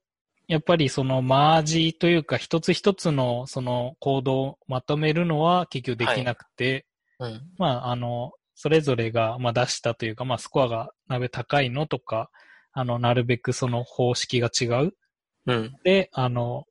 [0.50, 6.86] やっぱりそのマージというか一つ一つのその行動をまとめるのは結局できなくて、
[7.20, 7.42] うん。
[7.58, 12.30] まああの、それぞれがまあ出したというか、まあスコアがなべ高いのとか、
[12.74, 14.92] あの、なるべくその方式が違う。
[15.48, 15.74] うん。
[15.84, 16.66] で、あの、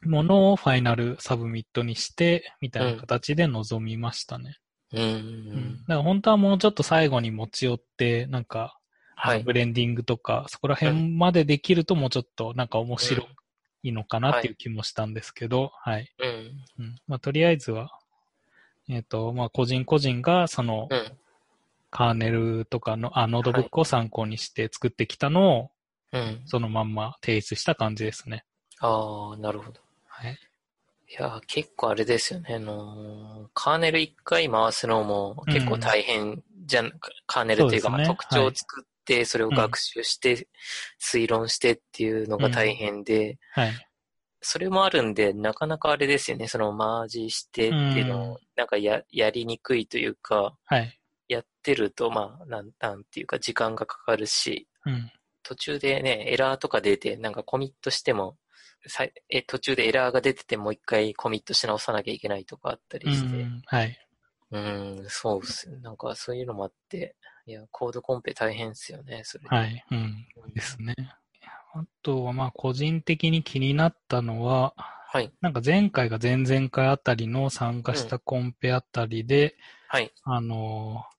[0.00, 4.56] ものを final submit にして、みたいな形で臨みましたね。
[4.94, 5.00] うん。
[5.00, 5.76] ううんん。
[5.80, 8.78] だから本当はもうちょっと最後に持ち寄って、なんか、
[9.16, 9.42] はい。
[9.42, 13.28] ブレンディングとか、そこら辺までできるともうちょっとなんか面白
[13.82, 16.10] いのかなっていう気もしたんですけど、はい。
[16.18, 16.64] うん。
[16.78, 17.90] うんまあ、とりあえずは、
[18.88, 21.12] えっ、と、まあ、個人個人がそのうん。
[21.90, 25.70] カーネルとかの、あ、ノートブックを参考にして作ってきたのを、
[26.12, 26.42] うん。
[26.44, 28.44] そのまんま提出した感じですね。
[28.80, 29.80] ああ、なるほど。
[30.06, 30.38] はい。
[31.08, 32.56] いやー、結構あれですよね。
[32.56, 36.92] あのーカーネル一回回すのも結構大変じゃん、
[37.26, 40.48] カーネルっていうか、そうねまあ、特徴を作って、それを学習して、
[41.00, 43.85] 推論してっていうのが大変で、はい。
[44.48, 46.46] それもあるんで、なかなかあれですよね。
[46.46, 51.00] そのマージしてっていうのうんを、なんかや、やりにくいというか、はい。
[51.26, 55.10] やってると、まあ、なん、なんていうか、時間がかかるし、うん。
[55.42, 58.36] 途中でね、エラーとか出て、なんかコミットしても、
[58.86, 63.62] さいえ途中でエラーが出ててもう一回コミットし直さなきゃいけないとかあったうりして、ん。
[63.66, 63.98] はい。
[64.52, 65.76] うん、そうっすよ。
[65.80, 69.48] なんかそういうのもあって、いや、コードコンペ大変っすよね、それ。
[69.48, 69.84] はい。
[69.90, 70.26] うん。
[70.54, 70.94] ですね。
[71.80, 79.56] あとは、まあ、個人的に気になったのは、はい、なんか前回が前々回あたりの参加したコンペあたりで、
[79.88, 81.16] はい、あのー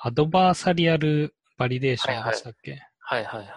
[0.00, 3.48] アドバーサリアルバリデーションでしたっけ、はい、はい、はい。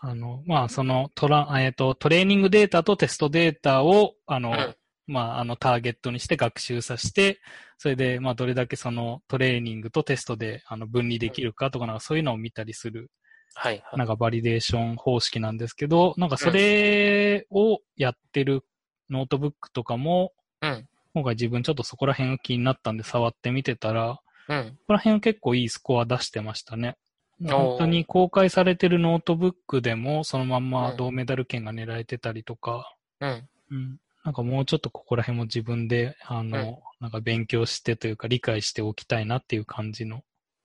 [0.00, 4.76] あの、まあ、そのトラ、えっ、と、トレーニングデータとテストデータを、あの、うん。
[5.06, 7.40] まあ、あの、ターゲットにして学習させて、
[7.76, 13.10] それで、まあ、どれだけそのトレーニングとテストで、あの、分離できるかとか、なんかそういうのを見たりする、
[13.54, 13.98] はい、はい。
[13.98, 18.64] なんかバリデーション方式なんですけど、なんかそれをやってる
[19.10, 26.96] ノートブックとかも、うん、今回自分ちょっとそこら辺が気になったんで触ってみてたら、うん、ここら辺は結構いいスコア出してましたね。
[27.42, 40.22] 本当に公開されてるノートブックでもそのまんま銅メダル圏が狙えてたりとか、うん、うん、なんかもうちょっとここら辺も自分で、あの、うんなんか勉強してというか理解しておきたいなっていう感じの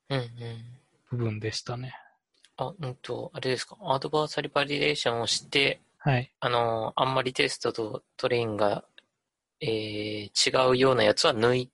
[0.09, 0.29] うん、うん。
[1.11, 1.93] 部分でしたね。
[2.59, 3.77] あ、うんと、あれですか？
[3.81, 6.31] adversarial validation をして、はい。
[6.39, 8.83] あの、あんまりテストとトレインが、
[9.61, 11.69] えー、違うようなやつは抜い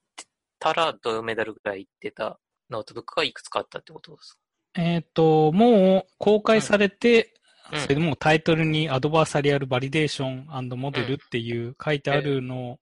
[0.60, 2.40] たら、銅メダルぐらいいってた？
[2.70, 4.40] ノートブックがいくつかあったってことです
[4.74, 12.78] えっ、と、もう公開されて、うんそれでもうタイトルに adversarial validation model っていう書いてあるの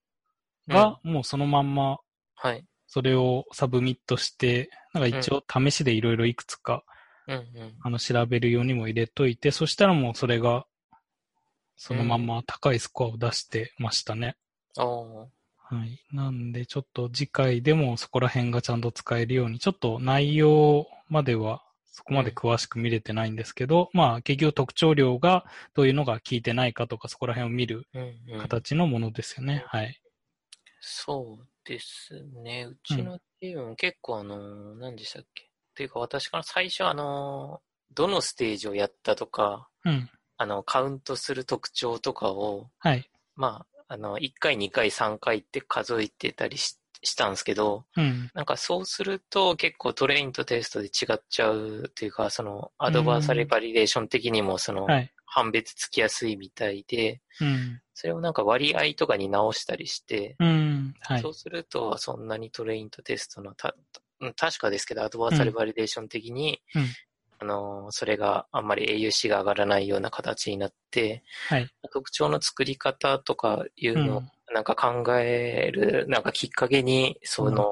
[0.67, 1.99] が、もうそのまんま
[2.35, 2.65] かはい。
[2.85, 6.83] それをサブミットして、なんか一応試しでいろいろいくつか、
[7.27, 7.73] うん、うん。
[7.81, 10.65] あの調べるようにも入れといて、そしたらもうそれが、
[11.75, 14.37] そのまんま高いスコアを出してましたね。
[14.77, 15.43] ああ。
[15.57, 15.99] はい。
[16.11, 28.39] なんで、ちょっと次回でもそこら辺がちゃんと使えるように、ちょっと内容まではそこまで詳しく見れてないんですけど、まあ結局特徴量がどういうのが効いてないかとか、そこら辺を見るうん、うん。
[28.39, 29.63] 形のものですよね。
[29.67, 29.99] はい。
[30.81, 32.65] そうですね。
[32.69, 35.49] うちのチームも結構あの、何でしたっけ？
[35.73, 37.61] っていうか私から最初あの、
[37.93, 40.09] どのステージをやったとか、うん。
[40.37, 43.09] あの、カウントする特徴とかを、はい。
[43.35, 48.31] まあ、あの、1回、2回、3回って数えてたりししたんですけど、うん。
[48.33, 55.13] なんかそうすると結構トレインとテストで違っちゃうというか、そのアドバーサリーバリデーション的にもそのはい。
[55.25, 57.81] 判別つきやすいみたいで、うん。
[57.93, 60.93] それをなんか割合とかに直したりして、うん。
[61.01, 61.29] はいそ。
[61.29, 63.53] うするとそんなにトレインとテストの
[64.35, 66.83] 確かですけど、アドバーサリーバリデーション的に、うん
[67.39, 71.69] あの、それがあんまり AUC が上がらないような形になって、はい。
[71.91, 74.31] 特徴の作り方とかいうのうん。
[74.53, 77.69] なんか考える、なんかきっかけに、その。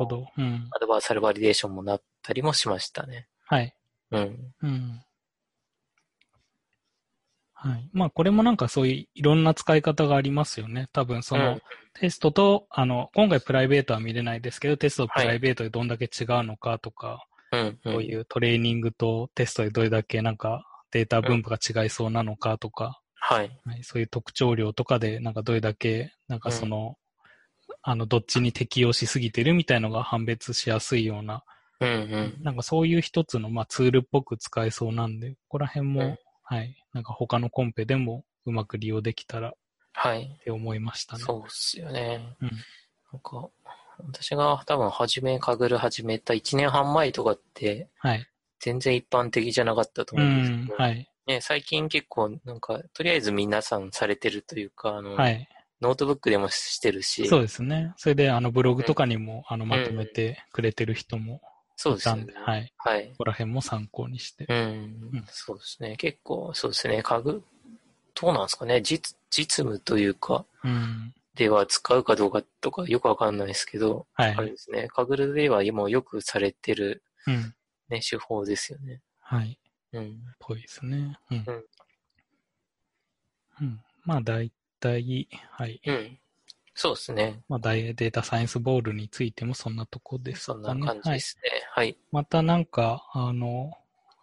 [0.74, 3.28] アドバーサルバリデーションもなったりもしましたね。
[3.46, 3.76] はい。
[4.12, 4.54] うん。
[4.62, 5.02] うん。
[7.64, 7.90] はい。
[7.94, 10.90] まあ、これもなんかそういういろんな使い方がありますよね。
[10.94, 11.62] 多分その、うん
[11.94, 17.60] テストと、あの、今回プライベートは見れないですけど、テストとはいプライベートでどんだけ違うのかとか、うん。
[17.60, 17.80] うん。
[17.84, 23.52] そういうトレーニングとテストでどれだけなんかデータ分布が違いそうなのかとか、はい。
[23.66, 26.96] はい、そういう特徴量とかでなんかどれだけ、なんかその、
[27.84, 31.44] あの、どっちに適用しすぎてるみたいのが判別しやすいような、
[31.82, 31.94] うんう
[32.40, 32.44] ん。
[32.44, 36.18] なんかそういう一つの、まあ、ツールっぽく使えそうなんで、ここら辺も、うん
[36.54, 39.54] はい、なんか他のコンペでもうまく利用できたらっ
[39.94, 40.38] はい。
[40.44, 41.24] て思いましたね。
[41.24, 42.36] そうっすよね。
[42.42, 42.52] うん
[43.14, 43.50] なんか、
[44.00, 48.26] 私が多分初め、 Kaggle 始めた1年半前とかって、はい。
[48.60, 51.10] 全然一般的じゃなかったとう思うんですんけど、、はい。
[51.28, 55.48] ね、最近結構なんか、とりあえず皆さんされてるというか、あの、はい。
[55.82, 57.94] ノートブックでもしてるし、そうですね。
[57.98, 61.42] それで、あの、ブログとかにも、あの、まとめてくれてる人も
[61.82, 62.28] そうですよね。
[62.36, 62.74] はい。
[62.78, 63.08] はい。
[63.10, 64.46] ここら辺も参考にして。
[64.48, 65.96] うん、うんそうですね。
[65.98, 67.02] 結構、そうですね。
[67.02, 67.44] 家具、
[68.14, 68.82] どうなんですかね。
[68.84, 71.12] 実、実務というか、うん。
[71.34, 74.42] では使うかどうかとかよくわかんないですけど、はいあ。
[74.42, 74.90] れですね。
[74.90, 77.56] カグルではもうよくされてるうん。
[77.90, 79.02] ね、手法ですよね。
[79.20, 79.58] はい。
[79.94, 80.20] うん。
[80.40, 81.18] ぽいですね。
[81.32, 81.66] うんうん。
[83.62, 83.82] うん。
[84.06, 85.82] まあ、大体、はい。
[85.84, 86.20] うん。
[86.74, 87.42] そうですね。
[87.50, 90.76] まあ、データサイエンスボールについてもそんなとこですそかね。
[90.76, 91.20] んな感じはい。
[91.20, 91.52] ですね。
[91.72, 91.98] はい。
[92.12, 93.72] またなんか、あの、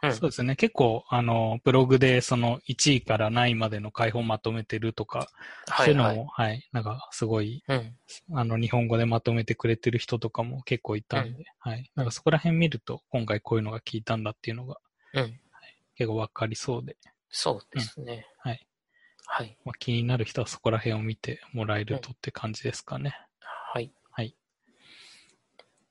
[0.01, 0.55] うんそうですね。
[0.55, 5.29] 結構、あの、ブログでその1位から何位までの解放まとめてるとか、はい。
[5.67, 5.87] はい。
[5.87, 7.97] そういうのも、はい、なんかすごい、うん。
[8.33, 11.91] あの、日本語でまとめてくれてる人とかも結構いたんで、はい。
[11.97, 14.77] なんかそこら辺見ると、今回こういうのが聞いたんだっていうのが
[15.15, 15.41] うん。
[15.97, 16.97] 結構わかりそうで、
[17.29, 18.25] そうですね。
[18.39, 18.68] はい。
[19.31, 19.57] はい。
[19.65, 23.15] まあ、気になる人はそこら辺を見てもらえるとって感じですかね。
[23.41, 23.93] はい。
[24.11, 24.35] はい。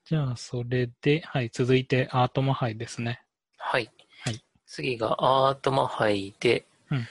[0.04, 3.22] じゃあ、それで、はい、続いてアートマハイですね。
[3.56, 3.90] はい。
[4.24, 5.16] はい次が
[5.48, 7.06] アートマハイで、うん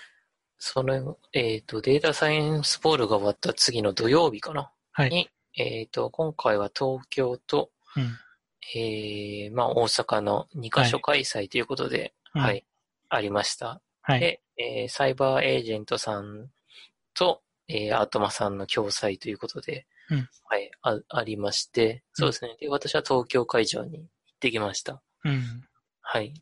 [0.59, 4.71] その、えっ、と、データサイエンスボールが終わった次の土曜日かな？
[4.91, 5.09] はい。
[5.09, 8.17] にえっ、と、今回は東京と、うん。
[8.75, 12.65] えー、まあ大阪の2カ所開催ということで、うんはい、
[13.09, 13.81] ありました。
[14.01, 14.19] はい。
[14.19, 16.49] で、えーサイバーエージェントさん
[17.13, 22.55] と、えーアートマさんの共催ということで、うんはい、あ、ありまして、そうですね。
[22.59, 24.05] で、私は東京会場に行っ
[24.39, 25.01] てきました。
[25.25, 25.43] うん。
[26.01, 26.33] はい。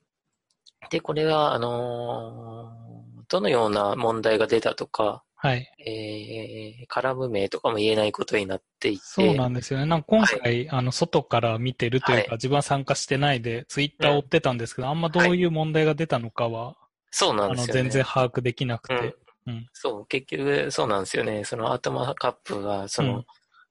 [0.91, 2.95] で、これは、あのー
[3.27, 5.71] どのような問題が出たとか、はい。
[5.79, 9.85] えー、カラム名とかも言えないことになっていて、そうなんですよね。
[9.85, 16.75] なんか今回、あの、外から見てるというか、はい自分は参加してないで、ツイッターを追ってたんですけど、あんまどういう問題が出たのかは、
[17.17, 17.83] そうなんですよね。
[17.83, 19.15] 全然把握できなくうんて。
[19.47, 19.69] うん。
[19.71, 21.45] そう、結局、そうなんですよね。
[21.45, 23.25] そのアートマカップは、その、うん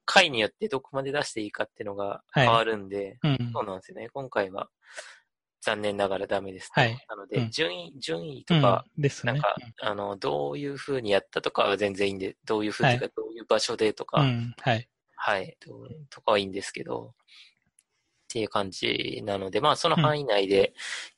[0.07, 3.51] 回によってどこまで出していいかっていうのが変わるんで、うん。
[3.51, 4.09] そうなんですよね。
[4.13, 4.69] 今回は、
[5.61, 6.79] 残念ながらダメですと。
[6.79, 9.33] はいなので、うん順位、順位とうんか、ですね。
[9.33, 14.53] なんか、あの、どういう風にやったとかは全然いいんで、どういう風とか、はどういう場所でとか、うん。
[14.61, 14.87] はい。
[15.15, 17.15] はい、ととかはいいんですけど、
[18.35, 20.73] っていう感じなので、まあ、その範囲内で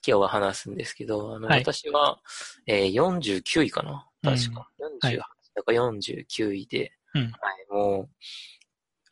[0.07, 2.19] 今日は話すんですけど、あの、はい私は、
[2.67, 4.07] えー49位かな？
[4.21, 4.69] 確か。
[5.01, 5.19] はい48
[5.55, 7.21] だか49位で、うん。
[7.23, 7.31] はい、
[7.71, 8.09] もう、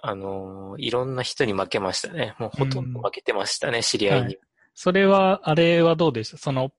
[0.03, 2.35] あのーいろんな人に負けましたね。
[2.37, 4.37] もうほとんど負けてましたね、知り合いに。
[4.75, 6.37] それは、あれはどうでした？
[6.37, 6.71] その、うん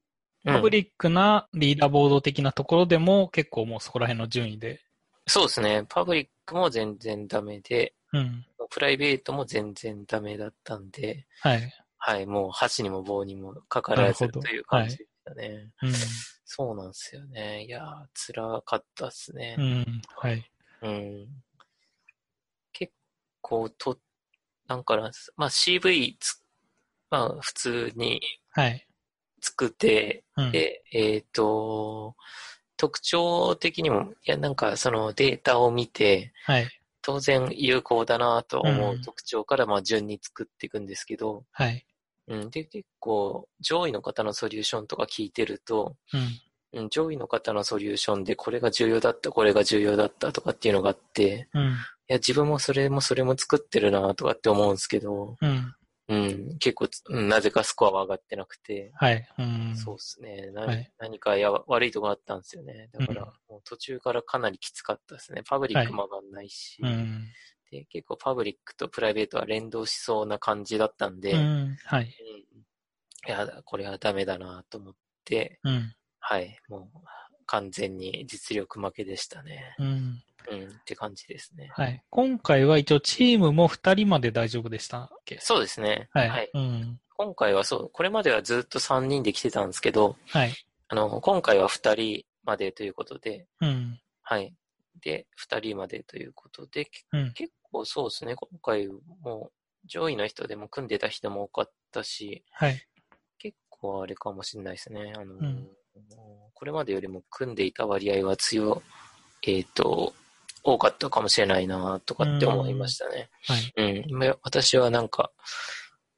[0.44, 4.80] パブリックなリーダーボード的なところでも、結構もうそこら辺の順位で。
[5.26, 5.84] そうですね。
[5.88, 8.46] パブリックも全然ダメで、うん。
[8.70, 11.72] プライベートも全然ダメだったんで、はい。
[11.98, 15.70] はい、もう箸にも棒にもかからずという感じでしたね。
[15.82, 15.92] うん。
[16.44, 17.64] そうなんですよね。
[17.64, 19.56] いやー、辛かったっすうね。
[19.56, 20.02] ん。
[20.16, 20.50] はい。
[20.82, 21.26] うん。
[22.72, 22.92] 結
[23.40, 23.98] 構と、
[24.68, 26.42] なんかな、まあ CV つ、
[27.10, 28.86] まあ普通にはい。
[29.40, 30.52] 作って、うん。
[30.52, 32.14] で、えっ、と、
[32.76, 36.68] 特徴的にも、いや、なんかそのデータを見て、はい。
[37.06, 41.86] 当然有効だなと思ううん特徴から、まあ順に作っていくんですけど、はい。
[42.26, 45.94] うん、で、結構上位の方のソリューションとか聞いてると、
[46.72, 46.80] うん。
[46.80, 51.62] うん、上位の方のソリューションでこれが重要だった、これが重要だったとかっていうのがあって、うん。
[51.62, 51.68] い
[52.08, 55.74] や、自分もそれもそれも作ってるなとかって思うんですけど、うん。
[56.08, 59.28] うん、結構つ、うん、なぜかスコアは上がってなくて、はい。
[59.38, 59.76] うん。
[59.76, 60.50] そうですね。
[60.52, 62.88] なはい何かや悪いとこあったんですよね。
[62.92, 65.42] だから、うんもう途中からかなりきつかったですね。
[65.44, 67.26] パブリックも上がんないし、うん。
[67.70, 71.76] で、結構パブリックとプライベートは連動しそうな感じだったんで、ううんん。
[71.84, 72.08] はい。
[72.08, 75.92] いや、これはダメだなと思って、うん。
[76.20, 77.06] はい、もう
[77.46, 79.74] 完全に実力負けでしたね。
[79.78, 80.22] うん。
[80.50, 81.70] うん、って感じですね。
[81.72, 82.02] はい。
[82.10, 85.38] 今回は一応チームも2人まで大丈夫でしたっけ？
[85.40, 86.08] そうですね。
[86.12, 86.50] はい。
[86.52, 87.00] うん。
[87.16, 90.52] 今回はそう、これまではずっと3人で来てたんですけど、はい。
[90.88, 94.00] あの、今回は2人までということで、うん。
[94.22, 94.54] はい。
[95.00, 97.32] で、2人までということで、うん。
[97.32, 98.88] 結構そうですね、今回
[99.22, 99.50] も
[99.86, 102.86] 上位の人でも組んでた人も多かったし、はい。
[103.38, 105.12] 結構あれかもしれないですね。
[105.16, 105.68] あの、ん
[106.54, 108.82] これまでよりも組んでいた割合は強
[109.42, 110.14] い、えっ、と、
[110.66, 113.30] 多かったかもしれないなとかって思いましたね。
[113.46, 114.04] はい。
[114.10, 114.18] うん。
[114.18, 115.30] ま私はなんか、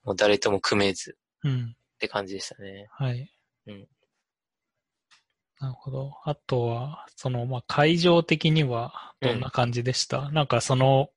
[0.04, 1.76] もう誰とも組めずうん。
[1.94, 2.88] って感じでしたね。
[2.90, 3.30] はい。
[3.66, 3.88] うん
[5.60, 6.12] なるほど。
[6.24, 11.10] あとは、その、まあ、会場的にはどんな感じでした、なんかその、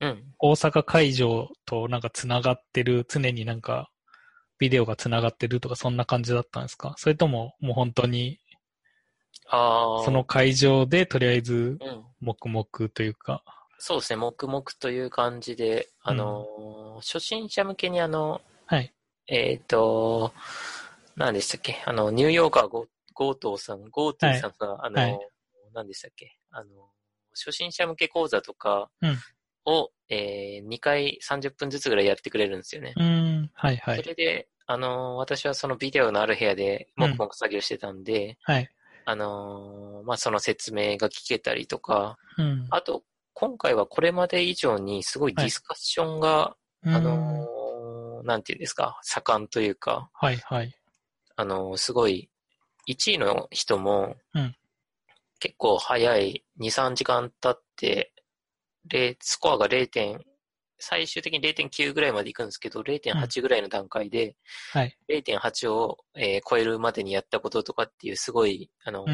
[0.00, 0.34] うん。
[0.40, 3.90] 大阪会場となんか繋がってる、常になんか、
[4.58, 6.94] ビデオが繋がってるとか、そんな感じだったんですか？
[6.98, 8.40] それとも、もう本当に、
[9.48, 10.04] ああ。
[10.04, 12.04] その会場でとりあえず、うん。
[12.24, 13.42] 黙々というか、
[13.78, 18.92] そうですね、黙々という感じで、あのー初心者向けにあの、はい。
[19.26, 20.32] えっ、と、
[21.16, 21.82] 何でしたっけ？
[21.86, 25.18] あの、 nyker_goto さん、後藤さんが、あの、はい。
[25.74, 26.36] 何でしたっけ？
[26.50, 26.88] あの、
[27.34, 29.16] 初心者向け講座とかうん。
[29.66, 32.94] を、えー2回30分ずつぐらいやってくれるんですよね。
[32.96, 33.04] うー
[33.42, 33.96] ん、はいはい。
[34.02, 38.68] それで、あの、私はそのビデオのある部屋で黙々作業してたんで、はい。
[39.06, 42.66] あのーまあ、その説明が聞けたりとか、うん。
[42.70, 46.94] あと、今回はこれまで以上にすごいディスカッションが、うん。
[46.94, 47.54] あのー
[48.26, 50.74] なんていうんですか、盛んというか、はいはい。
[51.36, 52.30] あのーすごい、
[52.88, 54.56] 1位の人もうん、
[55.40, 58.12] 結構早い、2、3時間経って、
[58.90, 60.24] 0スコアが0点、
[60.78, 64.36] 最終的に0.9ぐらいまで行くんですけど、0.8ぐらいの段階で、
[64.72, 64.96] はい。
[65.08, 69.04] 0.8を、えー超えるまでにやったこととかっていうすごい、あの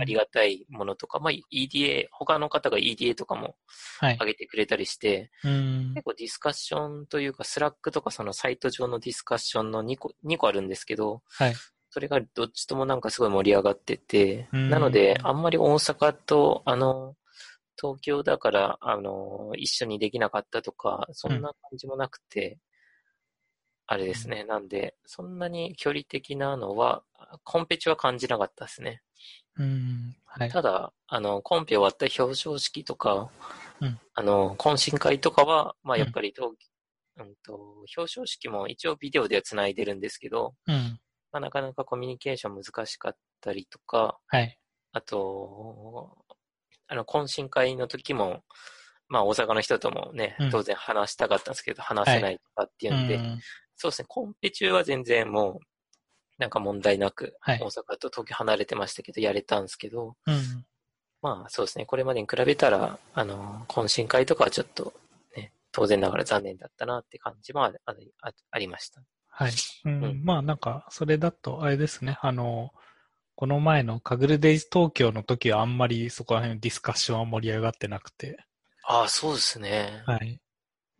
[0.00, 3.56] ありがたいものとか、まあ、EDA、他の方が EDA とかも
[4.00, 4.16] はい。
[4.20, 5.30] 上げてくれたりして。
[5.42, 11.54] 結構ディスカッションというか、 Slack とかそのサイト上のディスカッションの2個、2個あるんですけど、はい。
[11.90, 17.16] それがどっちともなんかすごい盛り上がってて、うんなので、あんまり大阪と、あの、
[17.80, 22.58] 東京だから、あの、一緒にできなかったとか、そんな感じもなくて、
[23.86, 24.44] あれですね。
[24.44, 27.02] なんで、そんなに距離的なのは、
[27.44, 29.00] コンペチは感じなかったですね。
[29.56, 30.16] うーん。
[30.26, 30.50] はい。
[30.50, 33.30] ただ、あの、コンペ終わった表彰式とか、
[33.80, 36.50] うんあの、懇親会とかは、まあ、うんやっぱり東、
[37.16, 37.54] うん、と、
[37.96, 41.00] 表彰式も一応ビデオでは繋いでるんですけど、うん。
[41.32, 44.58] まあ、なかなかコミュニケーション難しかったりとか、はい。
[44.92, 46.16] あと、
[46.88, 48.42] あの、懇親会の時も、
[49.08, 53.40] まあ、大阪の人ともねうん、当然話したかったんですけど、話せないとかっていうんで、うん。
[53.76, 55.66] そうですね、コンペ中は全然もう、
[56.38, 57.60] なんか問題なく、はい。
[57.60, 60.66] 大阪と東京離れてましたけど、やれたんですけど、うん。
[61.20, 64.92] まあそうですね、これまでに比べたら、あの、懇親会とかはちょっと、
[65.36, 69.02] ね、当然ながら残念だったなって感じもあああありました。
[69.26, 69.52] はい。
[69.84, 70.04] うん。
[70.04, 70.24] うん。
[70.24, 72.18] まあなんか、それだと、あれですね。
[72.22, 72.70] あの、
[73.38, 78.44] この前のカグルデイズ東京の時はあんまりそこら辺のディスカッションは盛り上がってなくて。
[78.82, 80.02] ああ、そうですね。
[80.06, 80.40] はい。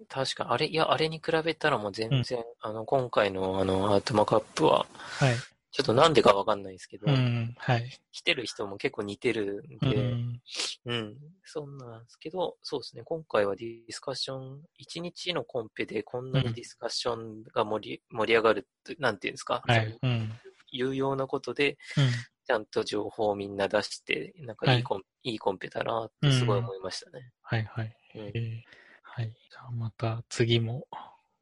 [0.08, 4.86] 確か、あれ、いや、あれに比べたらもう全然、あの、今回のあの、アートマカップは、
[5.18, 5.36] はい。
[5.72, 7.56] ちょっとなんでかわかんないですけど、うん。
[7.58, 7.90] はい。
[8.12, 10.40] 来てる人も結構似てるんうで、ん。
[10.86, 19.76] うん、そんなんですけど、そうですね、今回はディスカッション、1日のコンペでこんなにディスカッションが盛り盛り上がるって、なんていうんですか、は。
[19.76, 20.30] いうん。
[20.70, 22.10] 有用なことで、うん。
[22.46, 27.30] ちゃんと情報をみんな出して、なんかいいコン、い、いコンペだなってすごい思いましたね。
[27.42, 27.96] はいはい。
[28.14, 29.32] うんえーはい。
[29.50, 30.86] じゃあまた次も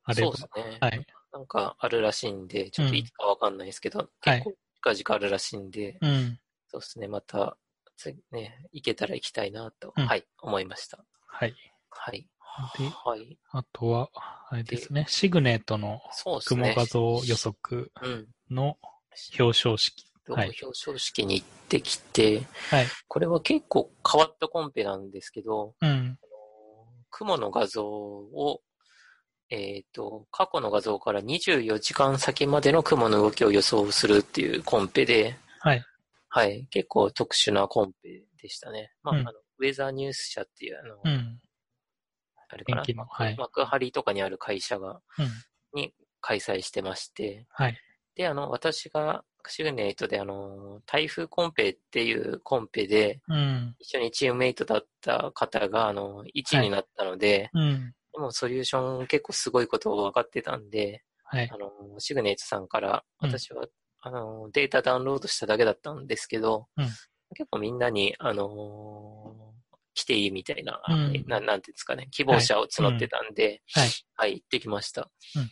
[0.04, 0.32] あれば。
[0.36, 0.78] そうですね。
[0.80, 1.06] はい。
[1.32, 4.08] なんかあるらしいんで、ちょっといつかわかんないですけど、はい
[4.38, 4.54] 結構
[4.94, 6.38] 近々あるらしいんで、うん。
[6.68, 7.58] そうですね、また、
[7.96, 11.04] 次ね、行けたら行きたいなと、うんはい、思いました。
[11.26, 11.54] はい。
[11.90, 12.26] はい。
[12.78, 13.38] ではい。
[13.50, 14.10] あとは、
[14.48, 15.04] あれですね。
[15.08, 16.00] シグネートの。
[16.46, 18.28] 雲画像予測うん。
[18.50, 18.78] の
[19.38, 20.06] 表彰式。
[20.28, 22.86] はい表彰式に行ってきて、はい。
[23.06, 25.88] これは結構変わったコンペなんですけど、うん。
[25.88, 26.16] あの
[27.10, 28.60] 雲の画像を、
[29.50, 35.84] えっ、と、過去の画像から24時間先までの雲の動きを予想するっていうコンペで、はい。
[36.28, 38.90] はい、結構特殊なコンペでしたね。
[39.02, 41.40] まあ、うんあの、ウェザーニュース社っていう、あの、うん。
[42.48, 42.82] あれかな？
[43.08, 45.22] はい幕張とかにある会社が、う
[45.78, 45.80] ん。
[45.80, 47.78] に開催してまして、はい。
[48.16, 53.76] で、あの、私が、シグネイトで、あの、台風コンペっていうコンペで、うん。
[53.78, 57.92] 一緒にチームメイトだった方が、あの、1位になったので、うん。
[58.12, 61.56] でもソリューション結構すごいこと分かってたんで、はいあ。
[61.58, 63.66] の、シグネイトさんから、うん私は、
[64.00, 66.86] あの、データダウンロードしただけだったんですけど、うん
[67.34, 69.52] 結構みんなに、あの、
[69.94, 73.88] 来ていいみたいな、うんななんていうんですかね、希望者を募ってたんで、はい。
[74.14, 75.10] はい、行ってきました。
[75.34, 75.50] うん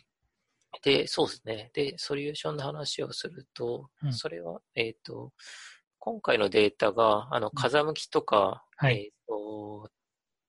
[0.85, 1.71] で、そうですね。
[1.73, 5.33] で、ソリューションの話をすると、うんそれは、えっ、と、
[5.97, 9.89] 今回のデータが、あの、風向きとか、はいえっ、と、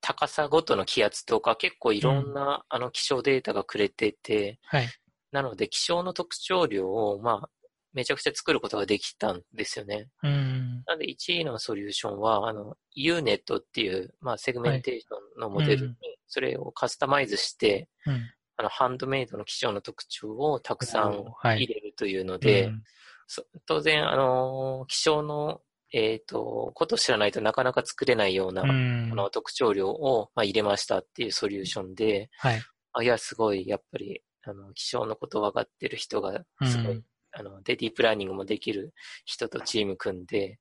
[0.03, 4.89] 高さごとの気圧とか、結構いろんな、あの、気象データがくれてて、はい。
[5.33, 7.51] なので、気象の特徴量を、まあ、
[7.95, 10.09] めちゃくちゃ作ることができたんですよね。
[10.23, 10.83] うん。
[10.87, 15.95] なので、1位のソリューションは、あの、UNET っていう、まあ、セグメンテーションのモデルに、
[16.27, 18.31] それをカスタマイズして、うん。
[18.57, 22.83] あの、ハンドメイドの気象の特徴をたくさんはい入れるというので、うん
[23.29, 25.61] そ当然、あの、気象の、
[25.93, 32.63] えっ、と、ことを知らないとなかなか作れないような、うんあの特徴量を、まあ、入れましたっていうソリューションで、はい。
[32.93, 38.95] あいや、すごい、やっぱり、あの、気象のこと分かってる人が、すごい、うんあの、で、ディープラーニングもできる
[39.27, 40.59] 人とチーム組んで、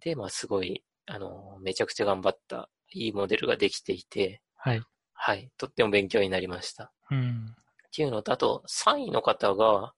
[0.00, 4.82] で、まあ、すごい、あの、めちゃくちゃ頑張った、いいモデルができていて、はい。
[5.14, 6.92] はい、とっても勉強になりました。
[7.10, 7.46] うん。
[7.48, 9.94] っていうのと、あと、3位の方が、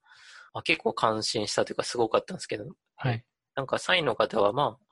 [0.53, 3.25] まあ、結構感心したというか、すごかったんですけど、はい。
[3.55, 4.87] なんか3位の方は、まあ、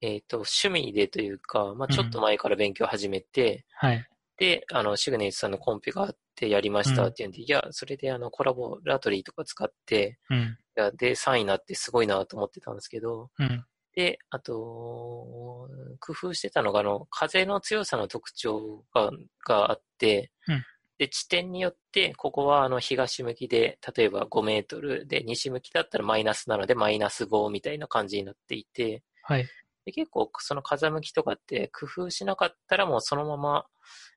[0.00, 4.08] えっ、と、趣味でというか、まあ、ちょっと前から勉強を始めて、はい。
[4.36, 10.38] で、あの、シグネイツさんのコンペがあってやりましたっていうんで、いや、それであの、コラボラトリーとか使って、うん。
[10.38, 13.64] いや、で、3位になってすごいなと思ってたんですけど、うん。
[13.98, 14.54] で、あと、
[15.98, 19.10] 工夫してたのが、あの、風の強さの特徴が
[19.44, 20.62] があって、うん
[20.98, 29.48] で、地点によって、ここはあの東向きで、例えば5メートルで、西向きだったらマイナスなのでマイナス5みたいな感じになっていて、はい。
[29.84, 33.66] で結構その風向きとかって工夫しなかったらもうそのまま、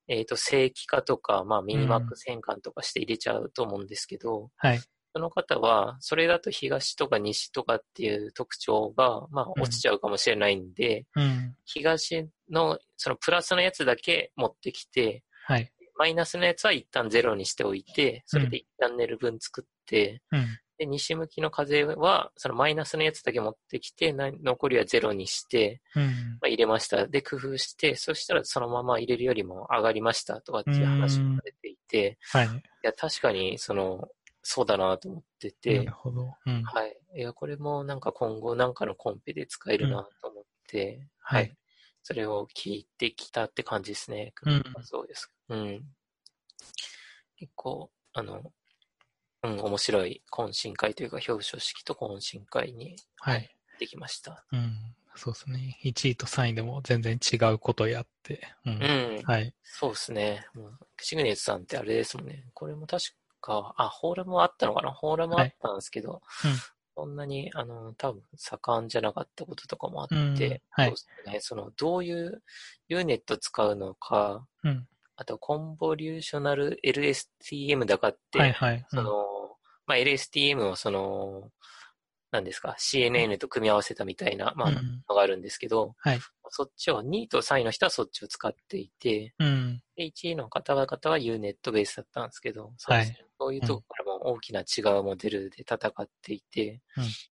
[0.07, 4.81] えっ、と、正規化とか、まあミニマックス変換とかして入れちゃうと思うんですけど、はい。
[5.13, 11.55] その方は、それだと東とか西とかっていう特徴が、まあうん落ちちゃうかもしれないんで、うん。
[11.65, 15.71] 東のそのプラスのやつだけ持ってきて、はい。
[15.97, 20.45] マイナスのやつは一旦ゼロにしておいて、それで一旦寝る分作って、うん。
[20.81, 26.03] で、西向きの風は、そのマイナスのやつだけ持ってきて、な残りはゼロにして、うん。
[26.03, 26.09] ま
[26.45, 27.07] あ、入れました。
[27.07, 32.47] で、工夫して、そしたらそのまま入れるよりも上がりましたとかっていう話が出ていて、はい。
[32.47, 32.49] い
[32.81, 34.07] や、確かに、その、
[34.43, 36.35] そうだなと思ってなてる、ほど。
[36.45, 36.63] うん。
[36.63, 36.97] はい。
[37.15, 41.51] いや、これもなんか今後なんかのコンペで使えるなと思って、ははいい。
[42.03, 44.33] それを聞いてきたって感じですね。
[44.43, 45.31] うんそうです。
[45.49, 45.83] うん。
[47.37, 48.51] 結構、あの、
[49.43, 53.49] うん、面白い懇親会というか表彰式と懇親会にはい。
[53.79, 54.45] できました。
[54.51, 54.95] うん。
[55.15, 55.79] そうですね。
[55.83, 58.41] 1位と3位でも全然違うことやって。
[58.65, 58.73] うん。
[58.73, 59.23] うん。
[59.25, 59.53] はい。
[59.63, 60.45] そうですね。
[60.53, 62.45] もうシグネツさんってあれですもんね。
[62.53, 63.11] これも確か、
[63.49, 64.91] あ、フォーラムはあったのかな？
[64.93, 66.51] フォーラムあったんですけど、うん
[66.93, 70.31] そんなに、あの、多分盛んじゃなかったこととかもあって、うん
[70.69, 71.39] はいそうですね。
[71.39, 72.43] その、どういう
[72.89, 74.85] ユーネット使うのか、うん。
[75.15, 78.85] あと、コンボリューショナル LSTM だかって、はいはい。
[78.89, 79.25] その、
[79.87, 81.49] まあ、LSTM をその、
[82.31, 86.19] 何ですか、CNN と組み合わせたみたいな、まあ、うんのがあるんですけど、はい。
[86.49, 89.81] そっちを2位と3位の人はそっちを使っていて、うん。
[89.95, 96.81] で1位の方々は UNET ベースだったんですけど、そうですねそういうところからも大きな違うモデルで戦っていて、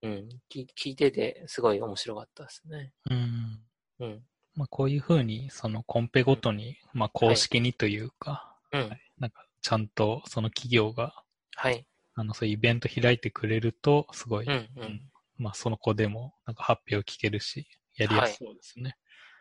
[0.02, 2.92] うん、聞聞いててすごい面白かったですね。
[3.10, 3.60] うん。
[4.00, 4.22] うん。
[4.54, 8.90] まあ、こういうふうに、そのコンペごとに、まあ、公式にというか、うん。
[9.18, 11.14] なんか、ちゃんとその企業が、
[11.54, 11.86] はい。
[12.20, 15.00] あの、そういうイベント開いてくれると、すごい、うん、うん。
[15.38, 17.66] まあ、その子でも、なんか発表聞けるし、
[17.96, 18.96] やりやすそうですね。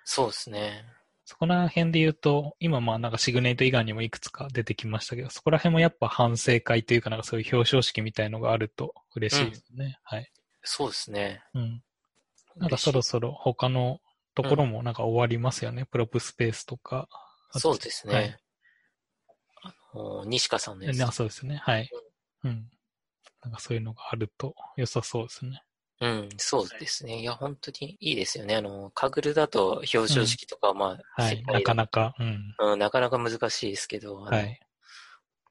[0.05, 0.85] そうですね。
[1.25, 9.99] そこら辺で言うと、今まあなんかシグネイト以外にもいくつか出てきましたけど、そこら辺もやっぱ反省会というかなんかそういう表彰式みたいのがあると嬉しいですね。
[10.03, 10.31] はい。
[10.63, 11.43] そうですね。
[11.53, 11.83] うん。
[12.55, 13.99] なんかそろそろ他の
[14.33, 15.85] ところもなんか終わりますよね。
[15.85, 17.07] プロプスペースとか。
[17.51, 18.13] そうですね。
[18.13, 18.37] はい
[19.61, 20.97] あの、西川さんのやつ。
[20.97, 21.57] ねそうですね。
[21.57, 21.89] はい。
[21.91, 22.08] うん。
[22.43, 25.63] なんかそういうのがあると良さそうですね。
[26.01, 27.19] うん、そうですね。
[27.19, 28.55] いや、本当にいいですよね。
[28.55, 31.37] あの、カグルだと表彰式とかは、まあ、はい。
[31.37, 32.55] 世界でなかなか、うん。
[32.57, 34.59] うん、なかなか難しいですけど、はい。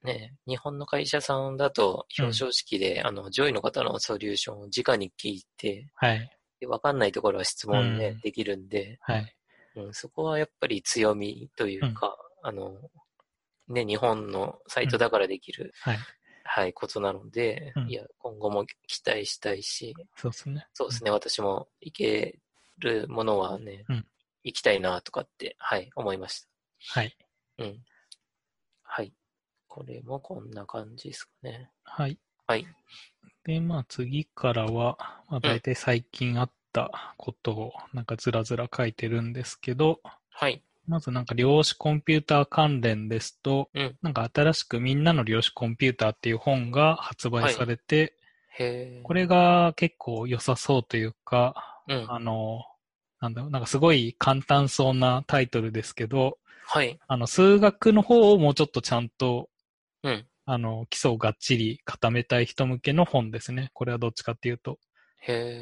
[0.05, 6.31] ね、日本の会社さんだと表彰式で、あの、上位の方のソリューションを直に聞いて、はい。
[6.61, 9.35] でわかんないところは質問ね、うんできるんで、はい。
[9.77, 12.75] うん、そこはやっぱり強みというか、あの、
[13.69, 15.99] ね、日本のサイトだからできる、はい。
[16.51, 20.67] はい、ことなので、うんいや、今後も期待したいし、そうですね。
[20.73, 22.39] そうですね、私も行け
[22.79, 24.07] るものはね、うん
[24.45, 26.47] 行きたいなとかって、はい、思いまし
[26.91, 27.17] はい。
[27.59, 27.65] た。
[27.65, 27.83] うん。
[28.83, 29.13] はい。
[29.67, 31.71] これもこんな感じですかね。
[31.85, 32.19] はい。
[32.47, 32.67] はい。
[33.45, 34.97] で、まあ次からは、
[35.29, 40.63] まあ大体最近あったことをなんかずらずら書いてるんですけど、はい。
[40.89, 48.17] まずなんか量子コンピューター関連ですと、うんなんか新しくみんなの量子コンピューターっていう本が発売されて、
[48.59, 49.03] へえ。
[49.05, 52.07] これが結構良さそうというか、うん。
[52.09, 52.63] あの、
[53.21, 56.99] なんだろう、なんかすごい簡単そうなタイトルですけど、はい。
[57.07, 59.51] あの、数学の方をもうちょっとちゃんと、
[60.03, 60.27] うん。
[60.47, 63.71] あの、基礎をがっちり固めたい人向けの本ですね。
[63.75, 64.79] これはどっちかっていうと。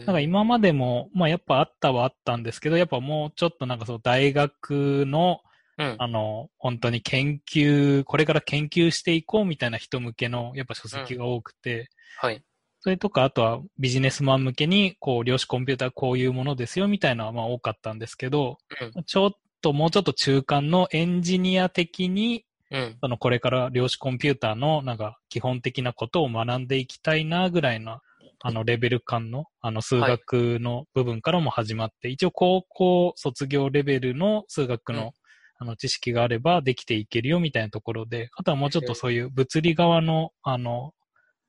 [0.06, 5.40] なんか今までも、まあやっぱあったはあったんですけど、やっぱもうちょっとなんかその大学の、
[5.78, 5.96] うん。
[5.98, 12.42] あの、本当に研究、これから研究していこうみたいな人向けの、やっぱ書籍が多くて、はい。
[12.80, 18.56] それとか、あとはビジネスマン向けに、こう、量子コンピューターこういうものですよみたいなのはまあ多かったんですけど、
[18.96, 19.04] うん。
[19.04, 22.96] ちょっともうちょっと中間のエンジニア的に、うん。
[23.00, 28.00] そのこれから量子コンピューターのなんか基本的なことを学んでいきたいなぐらいな、
[28.46, 35.10] あのレベル感の、あの数学の部分からも始まって、一応高校卒業レベルの数学の、うん
[35.58, 40.92] あの知識があればできていけるよみたいなところで、あとはもうちょっとそういう物理側のあの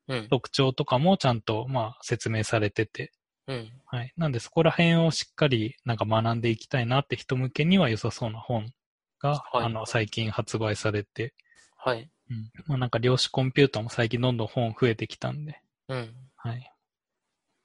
[0.08, 0.28] うん。
[0.30, 3.12] 特徴とかもちゃんとまあ説明されてて、
[3.48, 3.70] うん。
[3.86, 4.14] はい。
[4.16, 8.72] なんでそこら辺をしっかりなんか学んでいきたいなって人向けには良さそうな本
[9.20, 11.34] が、はいあの最近発売されて、
[11.76, 12.10] はい。
[12.30, 12.50] うん。
[12.68, 16.16] まあなんか量子コンピューターも最近どんどん本増えてきたんで、うん。
[16.38, 16.72] はい。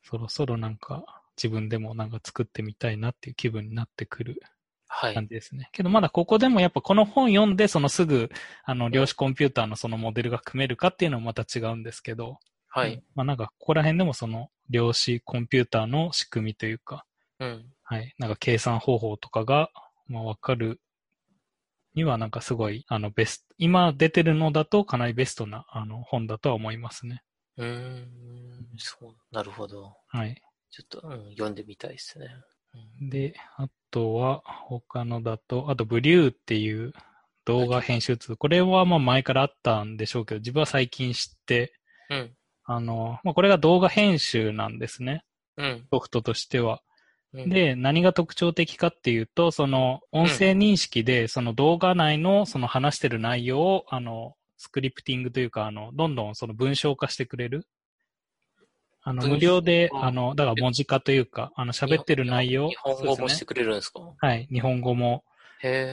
[0.03, 1.05] そろそろなんか
[1.37, 4.41] 自分でもなんか作ってみたいなっていう気分になってくる
[4.95, 5.15] はい。
[5.15, 5.71] 感じですね。
[5.73, 8.31] けどまだここでもやっぱこの本読んでそのすぐ
[8.65, 12.37] あの量子コンピューターのそのモデルが組めるかっていうのはまた違うんですけど、うん
[12.75, 13.03] はい。
[13.15, 17.05] まあなんかここら辺でもその量子コンピューターの仕組みというか、
[17.39, 17.65] うん。
[17.83, 18.15] はい。
[18.19, 19.71] なんか計算方法とかが、
[20.09, 20.81] まあわかる
[21.95, 27.23] にはなんかすごい、あのベスト、今出てるのだとかなりベストなあの本だとは思いますね。
[27.57, 28.07] うーん。
[28.79, 29.15] そう。
[29.31, 29.97] なるほど。
[30.09, 30.41] はい。
[30.71, 32.27] ちょっと、うん、読んでみたいですね。
[33.01, 36.93] うんで、あとは、他のだと、あと、ブリューっていう
[37.45, 38.37] 動画編集ツール。
[38.37, 41.75] これはまあ前からあったんでしょうけど、自分は最近知って、
[42.09, 42.37] うん。
[42.65, 45.25] あの、まあこれが動画編集なんですね。
[45.57, 45.87] うん。
[45.93, 46.81] ソフトとしては。
[47.35, 57.67] うん、で、何が特徴的かっていうと、その音声認識で、その動画内のその話してる内容を、あの、スクリプティングというか、あの、どんどんその文章化してくれる？
[59.03, 62.69] あの、無料で、ああの、だから文字化というか、あの、喋ってる内容？
[62.69, 64.01] 日本語もしてくれるんですか？
[64.21, 65.25] はい、日本語も。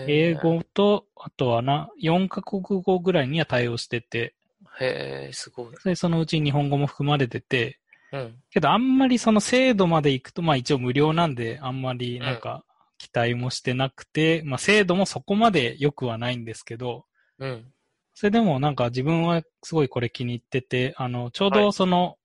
[0.07, 4.36] 英語と、あとはな、4カ国語ぐらいには対応してて、
[4.80, 5.76] へえ、すごい。
[5.84, 7.80] で、そのうち日本語も含まれてて、
[8.11, 8.39] うん。
[8.51, 12.63] けどあんまりその精度まで行くと、まあ一応無料なんで、あんまりなんか
[12.99, 17.05] 期待もしてなくて、まあ精度もそこまで良くはないんですけど、
[17.39, 17.74] うん。
[18.20, 22.17] それでもなんか自分はすごいこれ気に入ってて、あの、ちょうはいどその、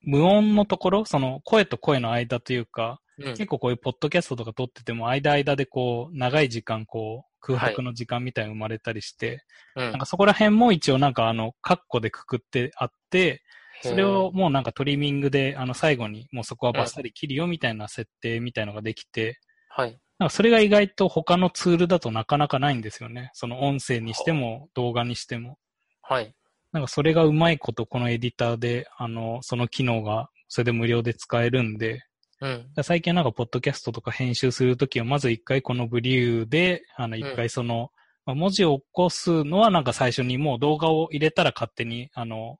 [0.00, 3.24] 無音のところ、その声と声の間というか、うん。
[3.32, 13.42] 結構こういうポッドキャストとか撮ってても、間間でこう、長い時間こう、空白の時間みたいに生まれたりして、うんなんかそこら辺も一応なんかあの、カッコでくくってあって、
[13.82, 19.98] それを、もうなんかトリミングで、あの、最後にもうそこはバッサリ切るよみたいな設定みたいのができて、はい。
[20.18, 23.30] なんかそれが意外と他のツールだとなかなかないんですよね。
[23.34, 25.58] その音声にしても動画にしても。
[26.02, 26.34] はい。
[26.72, 32.04] なんかそれがうまいことこのエディターで、あの、その機能がそれで無料で使えるんで、
[32.40, 32.66] うん。
[32.82, 37.90] 最近なんかポッドキャストとか編集するときはまず一回このブリューで、あのん一回その、
[38.26, 42.58] まあ文字を起こすのはなんか最初にもう動画を入れたら勝手に、あの、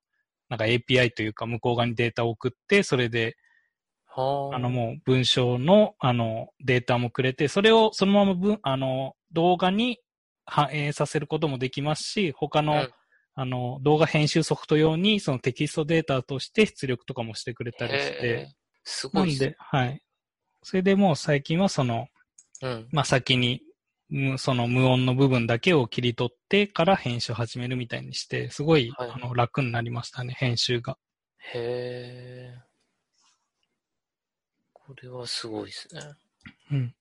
[0.48, 3.30] なんか API というか向こう側にデータを送って、それで、は
[4.16, 4.56] あ。
[4.56, 9.98] あのもう文章のあのデータもくれて、それをそのまま文あの動画に
[10.46, 12.90] 反映させることもできますし、他の、うん
[13.36, 18.54] あの動画編集ソフト用にそのテキストデータとして出力とかもしてくれたりして
[18.84, 19.36] すごい。
[19.36, 20.00] で、はい。
[20.62, 22.06] それでもう最近はその、
[22.62, 22.88] うん。
[22.92, 23.60] まあ、先に、
[24.10, 30.98] むその無音の部分だけを切り取ってから編集を始めるみたいにして、すごい、はいあの楽になりましたね、編集が。
[31.52, 32.73] へえ。
[34.86, 36.00] これはすごいですね。
[36.72, 36.94] うん。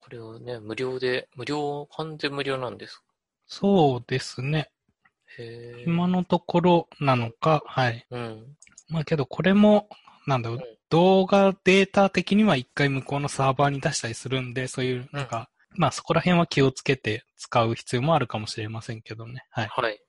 [0.00, 3.04] これをね、無料で、無料、完全無料なんですか？
[3.46, 4.70] そうですね。
[5.38, 5.84] へえ。
[5.86, 8.06] 今のところなのか、はい。
[8.10, 8.56] うん。
[8.88, 9.88] まあけどこれも、
[10.26, 19.44] なんだろううん、動画データ的には一回向こうのサーバーに出したりするんで、そういう、なんか、まあそこら辺は気をつけて使う必要もあるかもしれませんけどね。
[19.50, 19.68] はい。
[19.70, 20.03] はい。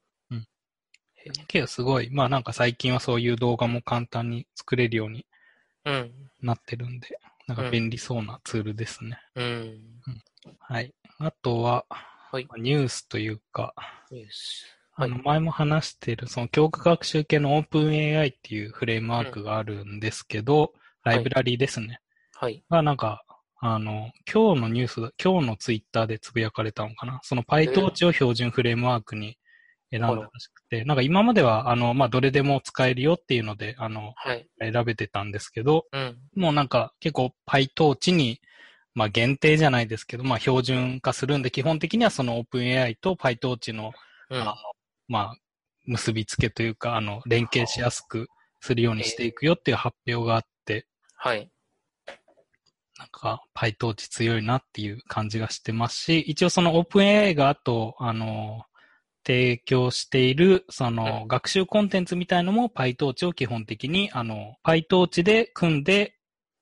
[1.47, 5.25] けどすごい、まあなんか最近はそういう動画も簡単に作れるように
[5.85, 6.11] うん。
[6.41, 9.17] なってるんで、なんか便利そうなツールですね。
[9.35, 9.79] うん。
[10.59, 10.93] はい。
[11.19, 13.73] あとは、はいニュースというか、
[14.11, 14.65] よし。
[14.91, 15.21] はいあの。
[15.23, 21.99] 前も話している、その教科学習系の OpenAI っていうフレームワークがあるんですけど、うんライブラリーですね。
[22.33, 22.63] はい。
[22.67, 23.23] がなんか、
[23.61, 27.19] あの、今日のニュースだ、今日のツイッターでつぶやかれたのかな。
[27.21, 29.37] その PyTorch を標準フレームワークに
[29.97, 34.47] 選んだらしくて、なんか今までは、あの、まあ、どれでも使えるよっていうので、あの、はい。
[34.59, 36.17] 選べてたんですけど、うん。
[36.35, 38.41] もうなんか結構 PyTorch に、
[38.93, 43.93] まあ限定じゃないですけど、まあ標準化するんで、基本的にはその OpenAI と PyTorch の、
[44.29, 44.41] うん。
[44.41, 44.55] あの、
[45.07, 45.37] まあ、
[45.85, 48.27] 結びつけというか、あの、連携しやすく
[48.61, 51.49] するようにしていくよっていう発表があって、はい。
[52.97, 58.63] なんか PyTorch 強いなっていう感じがしてますし、一応その OpenAI があと、あの、
[59.25, 66.15] 提供している、その、うん学習コンテンツみたいのも PyTorch を基本的に、あの、PyTorch で組んで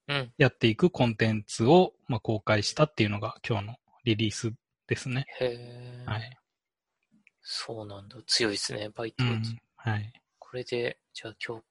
[0.08, 0.34] うん。
[0.38, 4.54] やっていくコンテンツを、まあ、公開したっていうのが今日のリリース
[4.88, 5.26] ですね。
[5.40, 6.04] へえ。
[6.06, 6.38] はい。
[7.42, 8.18] そうなんだ。
[8.28, 9.42] 強いですね、バイトうーん。
[9.78, 10.14] はい。
[10.40, 11.62] これで、じゃあ、強、ん？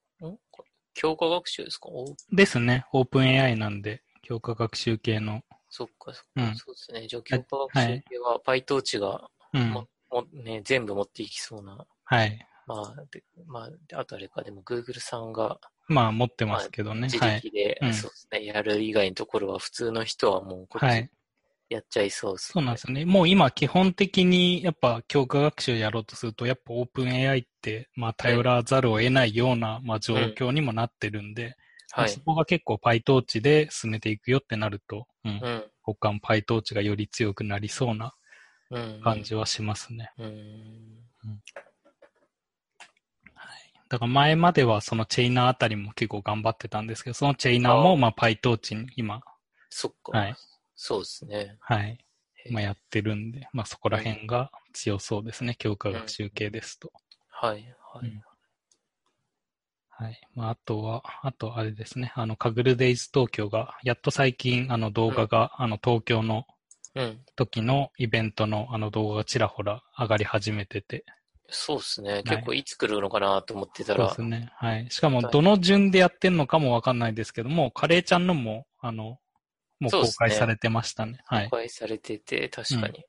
[0.51, 1.89] これ強化学習ですか？
[1.89, 2.15] お？
[2.33, 2.87] ですね。
[2.95, 5.43] OpenAI なんで、強化学習系の。
[5.69, 6.29] そっか、そっか。
[6.37, 7.07] うんそうですね。
[7.07, 9.71] じゃあ、強化学習系は、バイトーチが、うん。
[9.71, 11.87] ももね、全部持っていきそうな。
[12.05, 12.47] はい。
[12.67, 15.59] まあ、で、まあ、であとあれか、でも、Google さんが
[15.89, 17.09] まあ、持ってますけどね。
[17.09, 17.41] 自はい。
[17.41, 21.11] 力で、うんそうですね、やる以外のところは、普通の人はもう、こっちはい。
[21.69, 23.05] やっちゃいそうです、そうなんですよね。
[23.05, 31.57] もう今、基本的に、やっぱ、強化学習やろうとすると、やっぱ OpenAI って、まあ、頼らざるを得ないような、まあ、状況にもなってるんで、
[31.91, 32.21] はいそ。
[32.21, 35.33] こが結構 PyTorch で進めていくよってなると、うん。
[35.33, 35.65] うん。
[35.83, 38.13] 他の PyTorch がより強くなりそうなうん。
[39.03, 40.13] 感じはしますね。
[40.19, 41.03] うん。
[43.89, 49.21] だから前まではそのチェイナーあたりも結構頑張ってたんですけど、そのチェイナーもまあ PyTorch に今、
[49.69, 50.19] そっか。
[50.19, 50.35] はい
[50.75, 51.59] そうですね。
[51.61, 51.99] はい、
[52.51, 56.91] まあやってるんで、まあそこら辺が強そうですね、強化学習系ですと。
[57.29, 57.63] はい、
[57.95, 58.09] はい。
[58.09, 58.23] うん
[59.95, 60.21] はい。
[60.35, 66.45] まああとは、あとあれですね、あの、カグルデイズ東京が、やっと最近あの動画が、あの東京のうん。
[67.37, 71.05] 時のイベントのあの動画がちらほら上がり始めてて、
[71.53, 72.23] そうですね。
[72.25, 74.51] 結構いつ来るのかなと思ってたらそうで、すね。
[74.57, 74.87] はい。
[74.91, 79.19] しかも、どの順でやってんのかもわかんないですけども、カレーちゃんのも、あの、
[79.81, 81.19] もう公開されてましたね。
[81.27, 81.45] はい。
[81.45, 83.05] 公開されてて、確かに。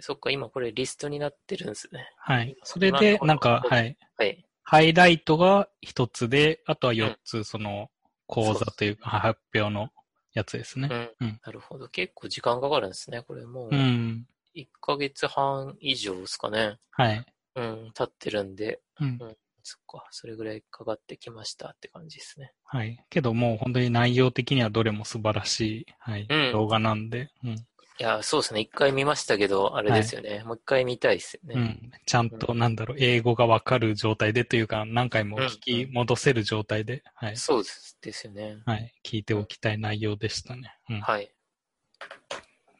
[0.00, 2.10] そっか、今これリストになってるんですね。
[2.16, 2.56] はい。
[2.64, 3.96] それで、なんか、はい。
[4.16, 4.44] はい。
[4.64, 7.90] ハイライトが一つで、あとは四つ、その、
[8.26, 9.90] 講座というか、発表の
[10.32, 10.88] やつですね。
[10.90, 11.26] うん。
[11.26, 11.88] うんなるほど。
[11.88, 13.22] 結構時間かかるんですね。
[13.22, 14.26] これもうう、ん。
[14.54, 16.78] 1ヶ月半以上ですかね。
[16.90, 17.24] はい。
[17.54, 19.18] うん、経ってるんで、うん。
[19.62, 22.52] そっか、それぐらいかかってきましたって感じですね。
[22.64, 23.04] はい。
[23.10, 27.66] けどもう本当に内容的にはどれも素晴らしい、はい、うん動画なんで、うん。
[27.98, 28.60] いや、そうですね。
[28.60, 30.42] 一回見ましたけど、あれですよね。
[30.44, 31.54] もう一回見たいですよね。
[31.54, 31.92] うん。
[32.06, 37.36] ちゃんと、なんだろう、英語がわかる状態でというか、何回も聞き戻せる状態で、はい。
[37.36, 38.62] そうですですよね。
[38.66, 38.92] はい。
[39.04, 40.74] 聞いておきたい内容でしたね。
[40.88, 41.00] うん。
[41.00, 41.30] はい。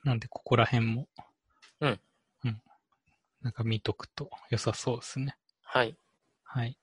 [0.03, 1.09] なんで、ここら辺も。
[1.81, 2.01] うん。
[2.45, 2.63] うん。
[3.43, 5.37] なんか見とくと良さそうですね。
[5.63, 5.97] はい。
[6.43, 6.79] はい。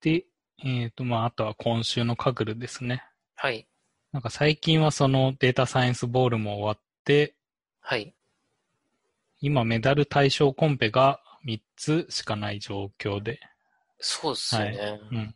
[0.00, 0.26] で、
[0.62, 3.04] えっ、と、まあ、あとは今週のカグルですね。
[3.36, 3.66] はい。
[4.14, 7.34] なんか最近はそのデータサイエンスボールも終わって、
[7.80, 8.14] はい。
[9.40, 13.40] 今メダル対象コンペが3つしかない状況で、
[13.98, 15.00] そうですよね。
[15.10, 15.34] うん。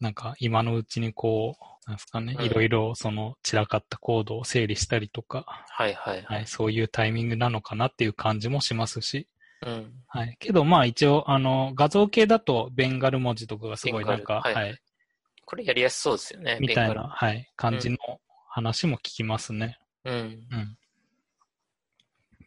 [0.00, 6.36] なんか今のうちにこう、なんですかね、うんいろいろその散らかったコードを整理したりとか、はいはいは。
[6.36, 9.28] はいい、そういうタイミングなのかなっていう感じもしますし、
[9.66, 9.92] うん。
[10.08, 10.34] はい。
[10.40, 14.80] けどまあ一応、あの、画像系だとベンガル文字とかがすごいなんか、はい、はい
[15.44, 16.58] これやりやすそうですよね。
[16.60, 17.96] みたいな、はい、感じの
[18.48, 19.78] 話も聞きますね。
[20.04, 20.14] うん。
[20.14, 20.78] うん。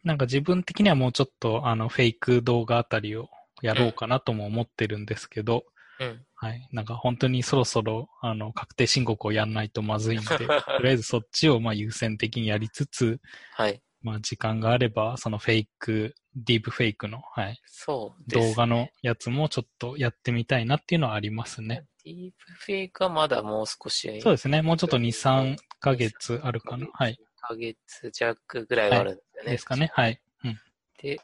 [0.04, 3.28] なんか自分的にはもうちょっとあのフェイク動画あたりを
[3.62, 5.64] やろうかなとも思ってるんですけど、
[6.00, 6.24] うん。
[6.34, 6.68] はい。
[6.72, 13.20] なんか本当にそろそろあの確定申告をやんないとまずいんで、 とりあえずそっちをまあ優先的にやりつつ、
[13.52, 13.82] はい。
[14.00, 18.40] まあ時間があればそのフェイク、ディープフェイクの、はい、そうね。
[18.40, 21.84] 動画のやつもちょっとやってみたいなっていうのはありますね。
[22.08, 24.20] ディープフェイクはまだもう少し。
[24.22, 24.62] そうですね。
[24.62, 26.86] もうちょっと2、3ヶ月あるかな。
[26.94, 27.12] はい。
[27.12, 29.50] 1ヶ月弱ぐらいはあるんですよね。
[29.50, 29.90] ですかね。
[29.92, 30.20] はい。
[30.44, 30.60] うん。
[31.02, 31.20] で、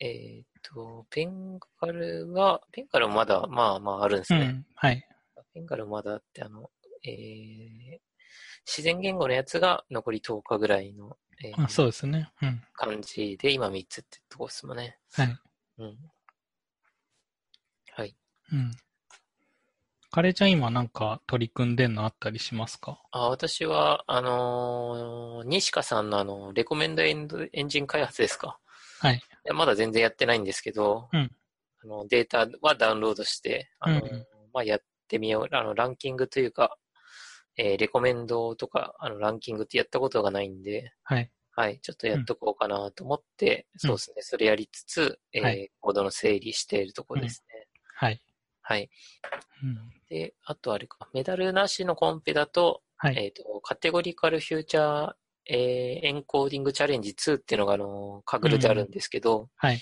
[0.00, 4.40] えっ、と、ベンガルは、ベンガルもまだ、まあまああるんですね。
[4.40, 4.66] うん。
[4.74, 5.06] はい。
[5.54, 6.70] ベンガルまだあって、あの、
[7.04, 7.98] えー、
[8.66, 12.30] 自然言語のやつが残り10日ぐらいの、えーあそうですね。
[12.42, 12.62] うん。
[12.74, 14.98] 感じで、今3つってとこですもんね。
[15.12, 15.38] はい。
[15.78, 15.96] うん。
[17.94, 18.14] はい。
[18.52, 18.72] うん。
[20.14, 23.00] カレーちゃん今なんか取り組んでんのあったりしますか？
[23.12, 28.58] あ私は、あのー西川さんのあの、レコメンドエンドエンジン開発ですか？
[29.00, 29.16] はい。
[29.16, 31.30] いやまだ全然やってないんですけど、うん
[31.82, 35.56] あのデータはダウンロードして、あの、うんまあ、やってみよう。
[35.56, 36.76] あの、ランキングというか、
[37.56, 41.30] えーレコメンドとか、あの、ランキングってやったことがないんで、はい。
[41.56, 47.66] はい、ちょっとやっとこうかなと思って、うんそうですね、それやりつつ、えーはいコードの整理しているところですね。
[47.94, 48.22] はい。
[48.60, 48.90] はい。
[49.64, 49.92] うん。
[50.12, 53.16] で、あとあれか、メダルなしのコンペだと、はい。
[53.16, 55.12] えっ、と、カテゴリカルフューチャー、
[55.46, 59.80] えーエンコーディングチャレンジ2っていうのが、あの、カグルであるんですけど、はい。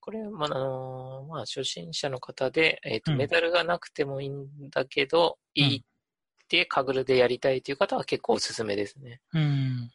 [0.00, 9.20] これ、まあ、あのまあ、初心者の方で、えっ、と、うんメダルがなくてもいいんだけど、うんいいってカグルでやりたいという方は結構おすすめですね。
[9.34, 9.90] うん。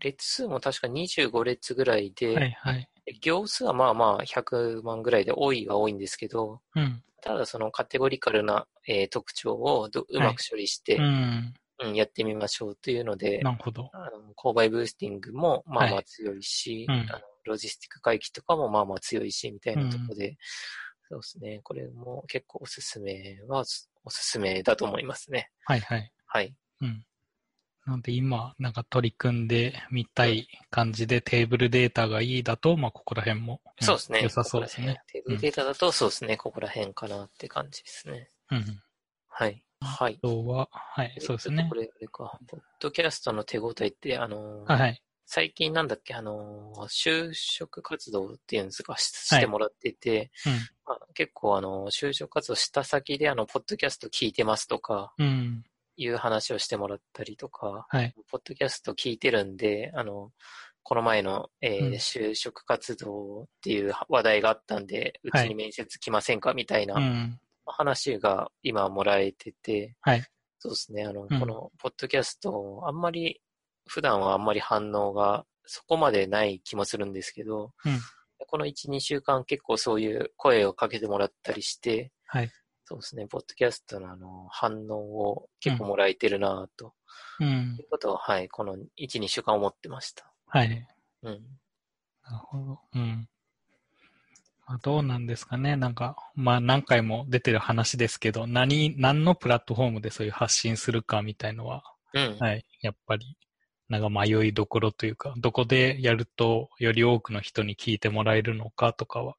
[0.00, 2.50] 列数も確か25列ぐらいで、はい。
[2.52, 2.88] はい。
[3.22, 7.02] 行数はまあまあ100万ぐらいで多いは多いんですけど、うん。
[7.20, 11.54] ただそのカテゴリカルな、えー特徴をどうまく処理して、うん。
[11.80, 13.88] うんやってみましょうというので、なるほど。
[13.92, 20.36] あの購買ブースティングもまあまはあ強いし、うんあのロジスティック回帰とかもまあまあ強いし、みたいなところで、
[21.08, 25.50] そうですね、これも結構おすすめはおすすめだと思いますね。
[25.64, 25.80] はい。
[25.80, 26.12] はい。
[26.26, 26.54] はい。
[26.82, 27.04] うん。
[27.88, 34.22] なんで今、なんか取り組んでみたい感じでテーブルデータがいいだと、まあ、ここら辺も、んそうですね。
[34.22, 35.00] 良さそうですね。
[35.10, 38.28] テーブルデータだとそうですね、ここら辺かなって感じですね。
[38.50, 38.82] うん。
[39.26, 39.64] はい。
[39.80, 40.18] はい。
[40.22, 41.76] あとは、はい、そうですねこ。
[41.76, 45.02] れ、あれか、ポッドキャストの手応えって、あのーはい、はい。
[45.24, 50.30] 最近なんだっけ、あのー就職活動っていうんですか、ししてもらってて、
[50.84, 55.64] まあ、結構あの、就職活動した先であの、ポッドキャスト聞いてますとか、うん。
[55.98, 56.04] うん。
[56.04, 58.14] いう話をしてもらったりとか、はい。
[58.30, 60.30] ポッドキャスト聞いてるんで、あの、
[60.82, 67.38] この前の、えーうん就職活動っていう話題があったんで、うちはいに面接来ませんかみたいなうん。
[67.66, 70.24] 話が今もらえてて、はい。
[70.58, 73.40] そうですね、あの、うんこのポッドキャスト、あんまり、
[73.86, 78.00] 普段はあんまり反応がそこまでない気もするんですけど、うん。
[78.46, 82.50] この1、2週間結構そういう声をかけてもらったりして、はい。
[82.88, 86.94] そうですね、ポッドキャストのあの反応を結構もらえてるなと、
[87.38, 87.82] うんい。
[87.82, 90.32] うことを、はい、この1、2週間思ってました。
[90.46, 90.88] はい。
[91.22, 91.32] うん。
[92.24, 92.80] なるほど。
[92.94, 93.28] うん。
[94.66, 95.76] まあ、どうなんですかね。
[95.76, 101.82] なんか、まあ何回も出てる話ですけど、何、何のプラットフォームでそういう発信するかみたいのは、
[102.14, 102.38] うん。
[102.38, 102.64] はい。
[102.80, 103.36] やっぱり、
[103.90, 109.36] なんか迷いどころというか、どこでやるとより多くの人に聞いてもらえるのかとかは、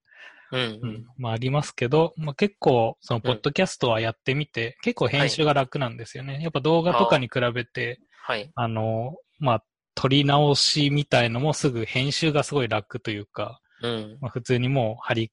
[0.51, 0.61] うん。
[0.61, 1.05] ううんん。
[1.17, 6.41] まあありますけど、まあ結構、そのポッドキャストはやってみて、結構編集が楽なんですよね。
[6.41, 8.51] やっぱ動画とかに比べて、はい。
[8.55, 9.63] あの、まあ、
[9.95, 14.17] 撮り直しみたいのもすぐ編集がすごい楽というか、うん。
[14.21, 15.31] まあ、普通にもう貼り、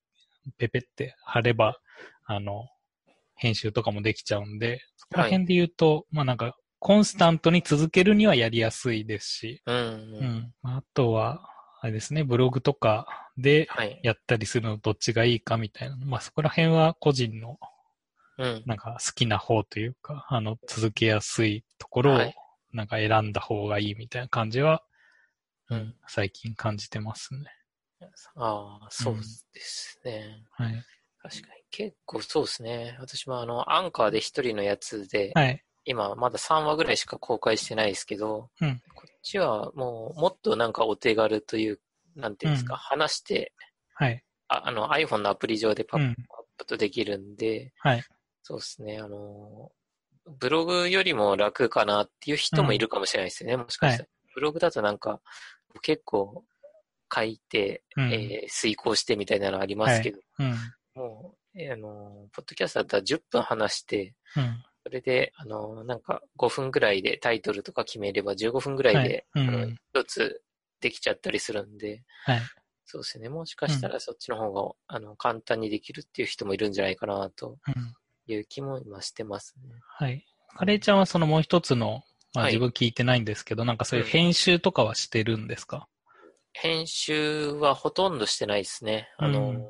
[0.59, 1.79] ペペって貼れば、
[2.25, 2.65] あの、
[3.37, 9.77] 編集とかもできちゃうんで、そこら辺で言うと、まあなんか、コンスタントに続けるにはやりやすいですし、うん。
[9.77, 10.27] ううん。
[10.27, 10.53] ん。
[10.63, 11.49] あとは、
[11.81, 14.01] あれですね、ブログとかではい。
[14.03, 15.97] やったりするのどっちがいいかみたいな。
[15.97, 17.59] まあそこら辺は個人の
[18.39, 18.63] うん。
[18.67, 22.35] なんか好きな方というか、あの、続けやすいところをはい
[22.73, 24.83] なんか選んだ方がいいみたいな感じは、
[25.71, 25.95] うん。
[26.07, 27.47] 最近感じてますね。
[28.35, 29.17] ああ、そう
[29.55, 30.45] ですね。
[30.51, 30.85] はい。
[31.23, 31.63] 確かに。
[31.71, 32.97] 結構そうですね。
[33.01, 35.63] 私もあの、アンカーで一人のやつで、はい。
[35.87, 41.81] 今まだ3話ぐらいしか公開してないですけど、うんこっちはもうもっとなんかお手軽という、
[42.17, 43.53] なんていうんですか、うん話して、
[43.95, 44.23] はい。
[44.49, 46.17] ああの iPhone のアプリ上でパッうん。
[46.57, 48.05] プとできるんで、はい。
[48.43, 49.71] そうですね、あの、
[50.39, 54.09] ブログよりも楽かなっていう人もいるかもしれないですよね、もしかしたら。
[54.35, 55.21] ブログだとなんか、
[55.83, 56.45] 結構
[57.15, 60.55] 書いて、うんえー遂行してみたいなのありますけど、うん。
[60.95, 64.65] もう、えーあの、ポッドキャストだったら10分話して、うん。
[64.85, 70.43] それで、あの、なんか5分ぐらいでタイトルとか決めれば15分ぐらいで、はいうん一つ
[70.81, 72.41] できちゃったりするんで、はい。
[72.85, 73.29] そうですね。
[73.29, 77.95] もしかしたらそっちの方が、あの、簡単にできるっていう人もいるんじゃないかなとうん。
[78.29, 79.75] いう気も今してますね。
[79.99, 80.25] はい。
[80.57, 82.03] カレーちゃんはそのもう一つの、
[82.35, 85.89] まあはい自分聞いてないんですけど、なんかそういう編集とかはしてるんですか？
[86.53, 89.09] 編集はほとんどしてないですね。
[89.17, 89.67] あの、うん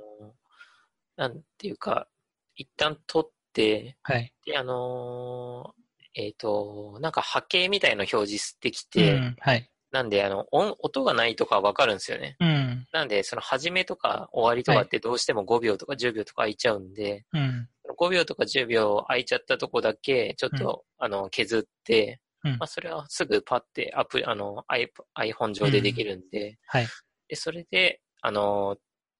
[1.16, 2.08] なんていうか、
[2.56, 4.34] 一旦撮って、はい。
[4.44, 5.74] で、あの
[6.14, 9.36] えっ、と、なんか波形みたいの表示できて、うん。
[9.38, 9.70] はい。
[9.90, 12.36] なんで、あの、音、音がないとかわかるんですよね。
[12.40, 12.86] うん。
[12.92, 17.68] なんで、その始めとか終わりとかってどうしても5秒とか10秒とか空いちゃうんで、うん。
[17.98, 26.86] 5秒とか10秒空いちゃったとこだけ、ちょっと、あの、削って、うんまあ、それはすぐパッてアプリ、あの、iP- iPhone 上でできるんで、はい。
[27.28, 28.76] で、それで、あの、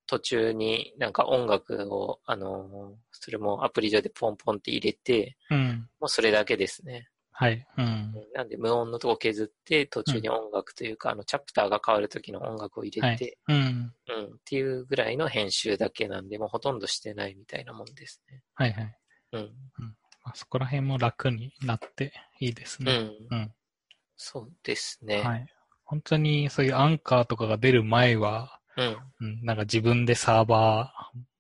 [0.07, 5.89] 途中になんか音楽を、あの、それもアプリ上でポンポンって入れて、うん。
[6.01, 7.09] もうそれだけですね。
[7.39, 7.67] はい。
[7.77, 8.15] うん。
[8.35, 13.57] なんで無音のとこ削って、途中に音楽というか、あの、チャプターが変わる時の音楽を入れて、うん。
[13.57, 18.41] うん、っていうぐらいの編集だけなんで、もうほとんどしてないみたいなもんですね。
[18.55, 18.99] はいはい。
[19.33, 19.43] うん。
[20.25, 22.93] まあそこら辺も楽になっていいですね。
[23.31, 23.37] うん。
[23.37, 23.53] うん。
[24.17, 25.23] そうですね。
[25.23, 25.47] はい。
[25.85, 28.97] 本当にそういうアンカーとかが出る前は、うん。
[29.21, 30.95] うん、なんか自分でサーバ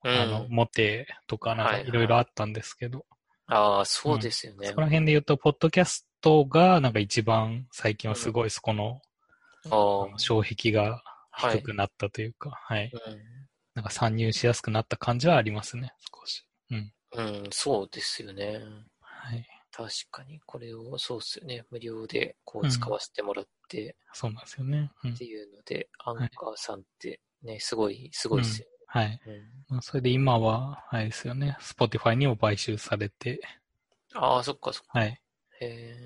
[0.04, 3.06] ー、うんあの、持てとか、なんかはいはいいろいろあったんですけど、
[3.48, 4.80] ああ、そうですよねそこ。
[4.80, 9.00] ら辺で言うと、ポッドキャストがなんか一番最近はすごいそこの、
[9.66, 11.02] ああの障壁が。
[11.38, 12.90] 低くなったというか、はい。
[12.92, 13.16] うん
[13.74, 16.46] なんか参入しやすくなった感じはありますね、少し。
[16.70, 16.92] うん。
[17.12, 18.58] うん、そうですよね。
[19.02, 19.46] はい。
[19.70, 21.62] 確かに、これを、そうっすよね。
[21.70, 24.90] 無料でこううん使わせてもらってそうなんですよね。
[25.04, 25.26] うんって。
[25.26, 29.20] いうので、アンカーさんってね、すごい、すごいっすよはい。
[29.68, 33.40] まあ、それで今は、あれですよね、Spotify にも買収されて、
[34.14, 34.98] ああ、そっかそっか。
[34.98, 35.20] はい。
[35.60, 35.96] へ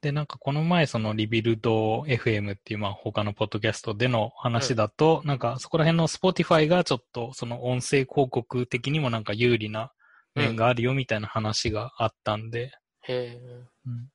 [0.00, 9.92] で、なんかこの前、そのリビルド FM っていう、まあ他のポッドキャストでの話だと、なんかそこら辺の Spotify がちょっとその音声広告的にもなんか有利な
[10.34, 12.72] 面があるよみたいな話があったんで、
[13.08, 13.12] え。
[13.12, 13.64] へえ。
[13.86, 14.08] うん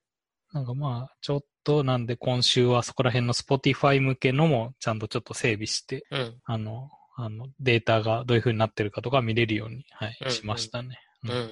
[0.51, 6.39] なんかまあ、ちょっとなんで今週はそこら辺の Spotify 向けのもちゃんとちょっと整備して、うん。
[6.43, 6.89] あの、
[7.22, 10.99] あの、データがどういう風になってるかとか見れるように、はい、うんしましたね。
[11.24, 11.32] うん。
[11.32, 11.49] うんうん。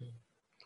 [0.00, 0.08] うん。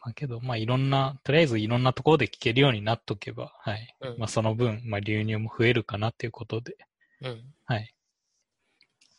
[0.02, 3.94] まあけど、まあいろんな、とりあえずいろんなところで聞けるようになっとけば、はい。
[4.00, 6.76] うんまあその分、まあ流入も増えるかなっていうことで、
[7.20, 7.44] うん。
[7.66, 7.94] はい。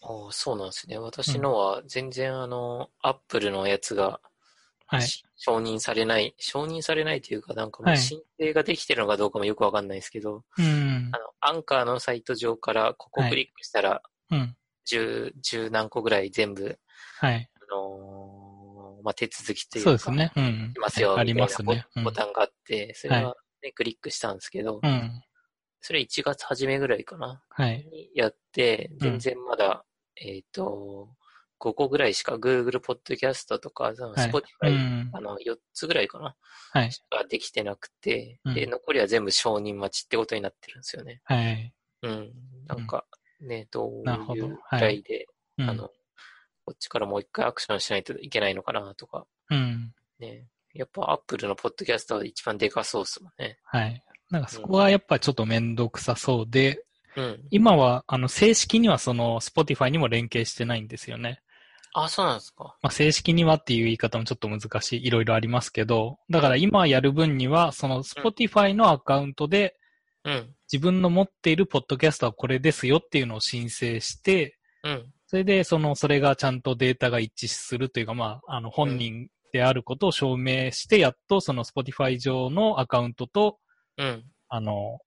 [0.02, 0.98] ああ、そうなんですね。
[0.98, 4.20] 私のは全然あの、アップルのやつが、
[4.88, 5.02] はい。
[5.02, 11.18] し承認されない、承認されないというか、なんかもはいう申請ができてるのかどうかもよくわかんないですけど、うんあ。
[11.20, 14.56] の、アンカーのサイト上からここはいクリックしたら、うん。
[14.88, 16.80] 十、十何個ぐらい全部、
[17.20, 17.50] はい。
[17.70, 20.32] あのーまあ、手続きというか、そうですね。
[20.36, 20.80] うんい。
[20.80, 21.86] ますよ、はいありますね。
[21.96, 23.36] うんボボタンがあって、それは、ねは
[23.76, 25.22] クリックしたんですけど、うん。
[25.82, 27.86] それ1月初めぐらいかな、はい。
[27.92, 29.86] にやって、うん全然まだ、
[30.16, 31.10] えっ、と、
[31.60, 36.36] 5個ぐらいしか Google Podcast とか、そのはい Spotify、うんあの、4つぐらいかな
[36.72, 36.92] はい。
[36.92, 41.22] しかできてなくて、うんで、残りは全部承認待ちってことになってるんですよね。
[41.24, 41.74] はい。
[42.04, 42.34] うん。
[42.68, 43.06] なんか、
[43.42, 45.28] ね、どういうくらいで、
[45.58, 45.90] うんあの、
[46.66, 49.94] こっちからもう一回アクションしないといけないのかなとか、うん。
[50.20, 50.46] ね。
[50.74, 53.58] やっぱ Apple のポッドキャストは一番でかそうっすもんね。
[53.64, 54.04] はい。
[54.30, 56.84] なんかそこはやっぱちょっとめんどくさそうで、
[57.16, 57.48] うん。
[57.50, 61.42] 今は、あの、正式にはその、Spotify にも連携してないんですよね。
[61.94, 62.76] あ、そうなんですか。
[62.84, 69.76] まあ、正式にはっていう言い方もちょっと難しい、いろいろありますけど、だから今やる分には、その Spotify のアカウントで、
[70.28, 70.54] うん。
[70.72, 75.06] 自分の持っているポッドキャストはこれですよっていうのを申請して、うん。
[75.26, 83.58] それで、その、それがちゃんとデータが一致するというか、まあ、あの、本人であることを証明して、やっとその Spotify 上のアカウントと、
[83.98, 84.26] うん。
[84.50, 85.00] あの。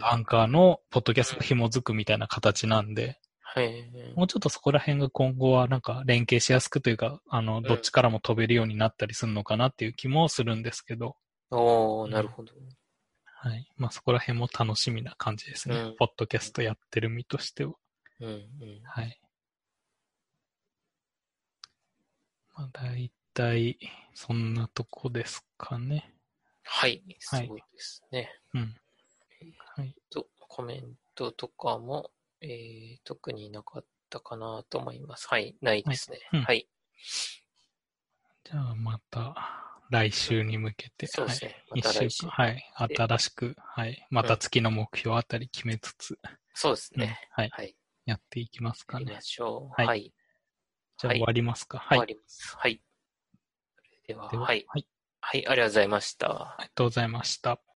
[0.00, 3.90] アンカーのポッドキャストが紐づくみたいな形なんで、はい。
[4.14, 11.16] もうちょっとそこら辺が今後はなんか連携しやすくというか、あの、どっちからも飛べるようになったりするのかなっていう気もするんですけど、
[11.50, 12.52] おー、なるほど。
[13.40, 13.68] はい。
[13.76, 15.76] まあそこら辺も楽しみな感じですね。
[15.76, 17.72] うんポッドキャストやってる身としては。
[18.20, 18.28] うん。
[18.28, 18.46] うん。
[18.84, 19.20] はい。
[22.56, 23.78] まあ大体、
[24.14, 26.12] そんなとこですかね。
[26.64, 27.02] はい。
[27.26, 28.28] はいそうですね。
[28.54, 28.74] うん。
[29.76, 29.94] はい。
[30.10, 32.10] と、コメントとかも、
[32.40, 35.28] えー、特になかったかなと思います。
[35.28, 35.56] はい。
[35.60, 36.18] ないですね。
[36.30, 36.68] はいうんはい。
[38.44, 42.64] じゃあまた来週に向けて、そうですねはい、また来週一週間、はい。
[42.76, 44.06] 新しく、はい。
[44.10, 46.18] また月の目標あたり決めつつ、
[46.54, 47.20] そうですうんね。
[47.30, 47.50] はい。
[47.50, 47.74] はい。
[48.06, 49.20] やっていきますかねやりま。
[49.20, 49.82] しょう。
[49.82, 50.12] はい
[51.00, 51.78] じゃあ終わりますか。
[51.78, 51.88] はい。
[51.90, 52.56] 終わります。
[52.56, 52.80] はい。
[54.08, 54.64] では、でははい。
[54.66, 54.86] はい。
[55.20, 56.28] はい、ありがとうございました。
[56.28, 57.60] ありがとうございました。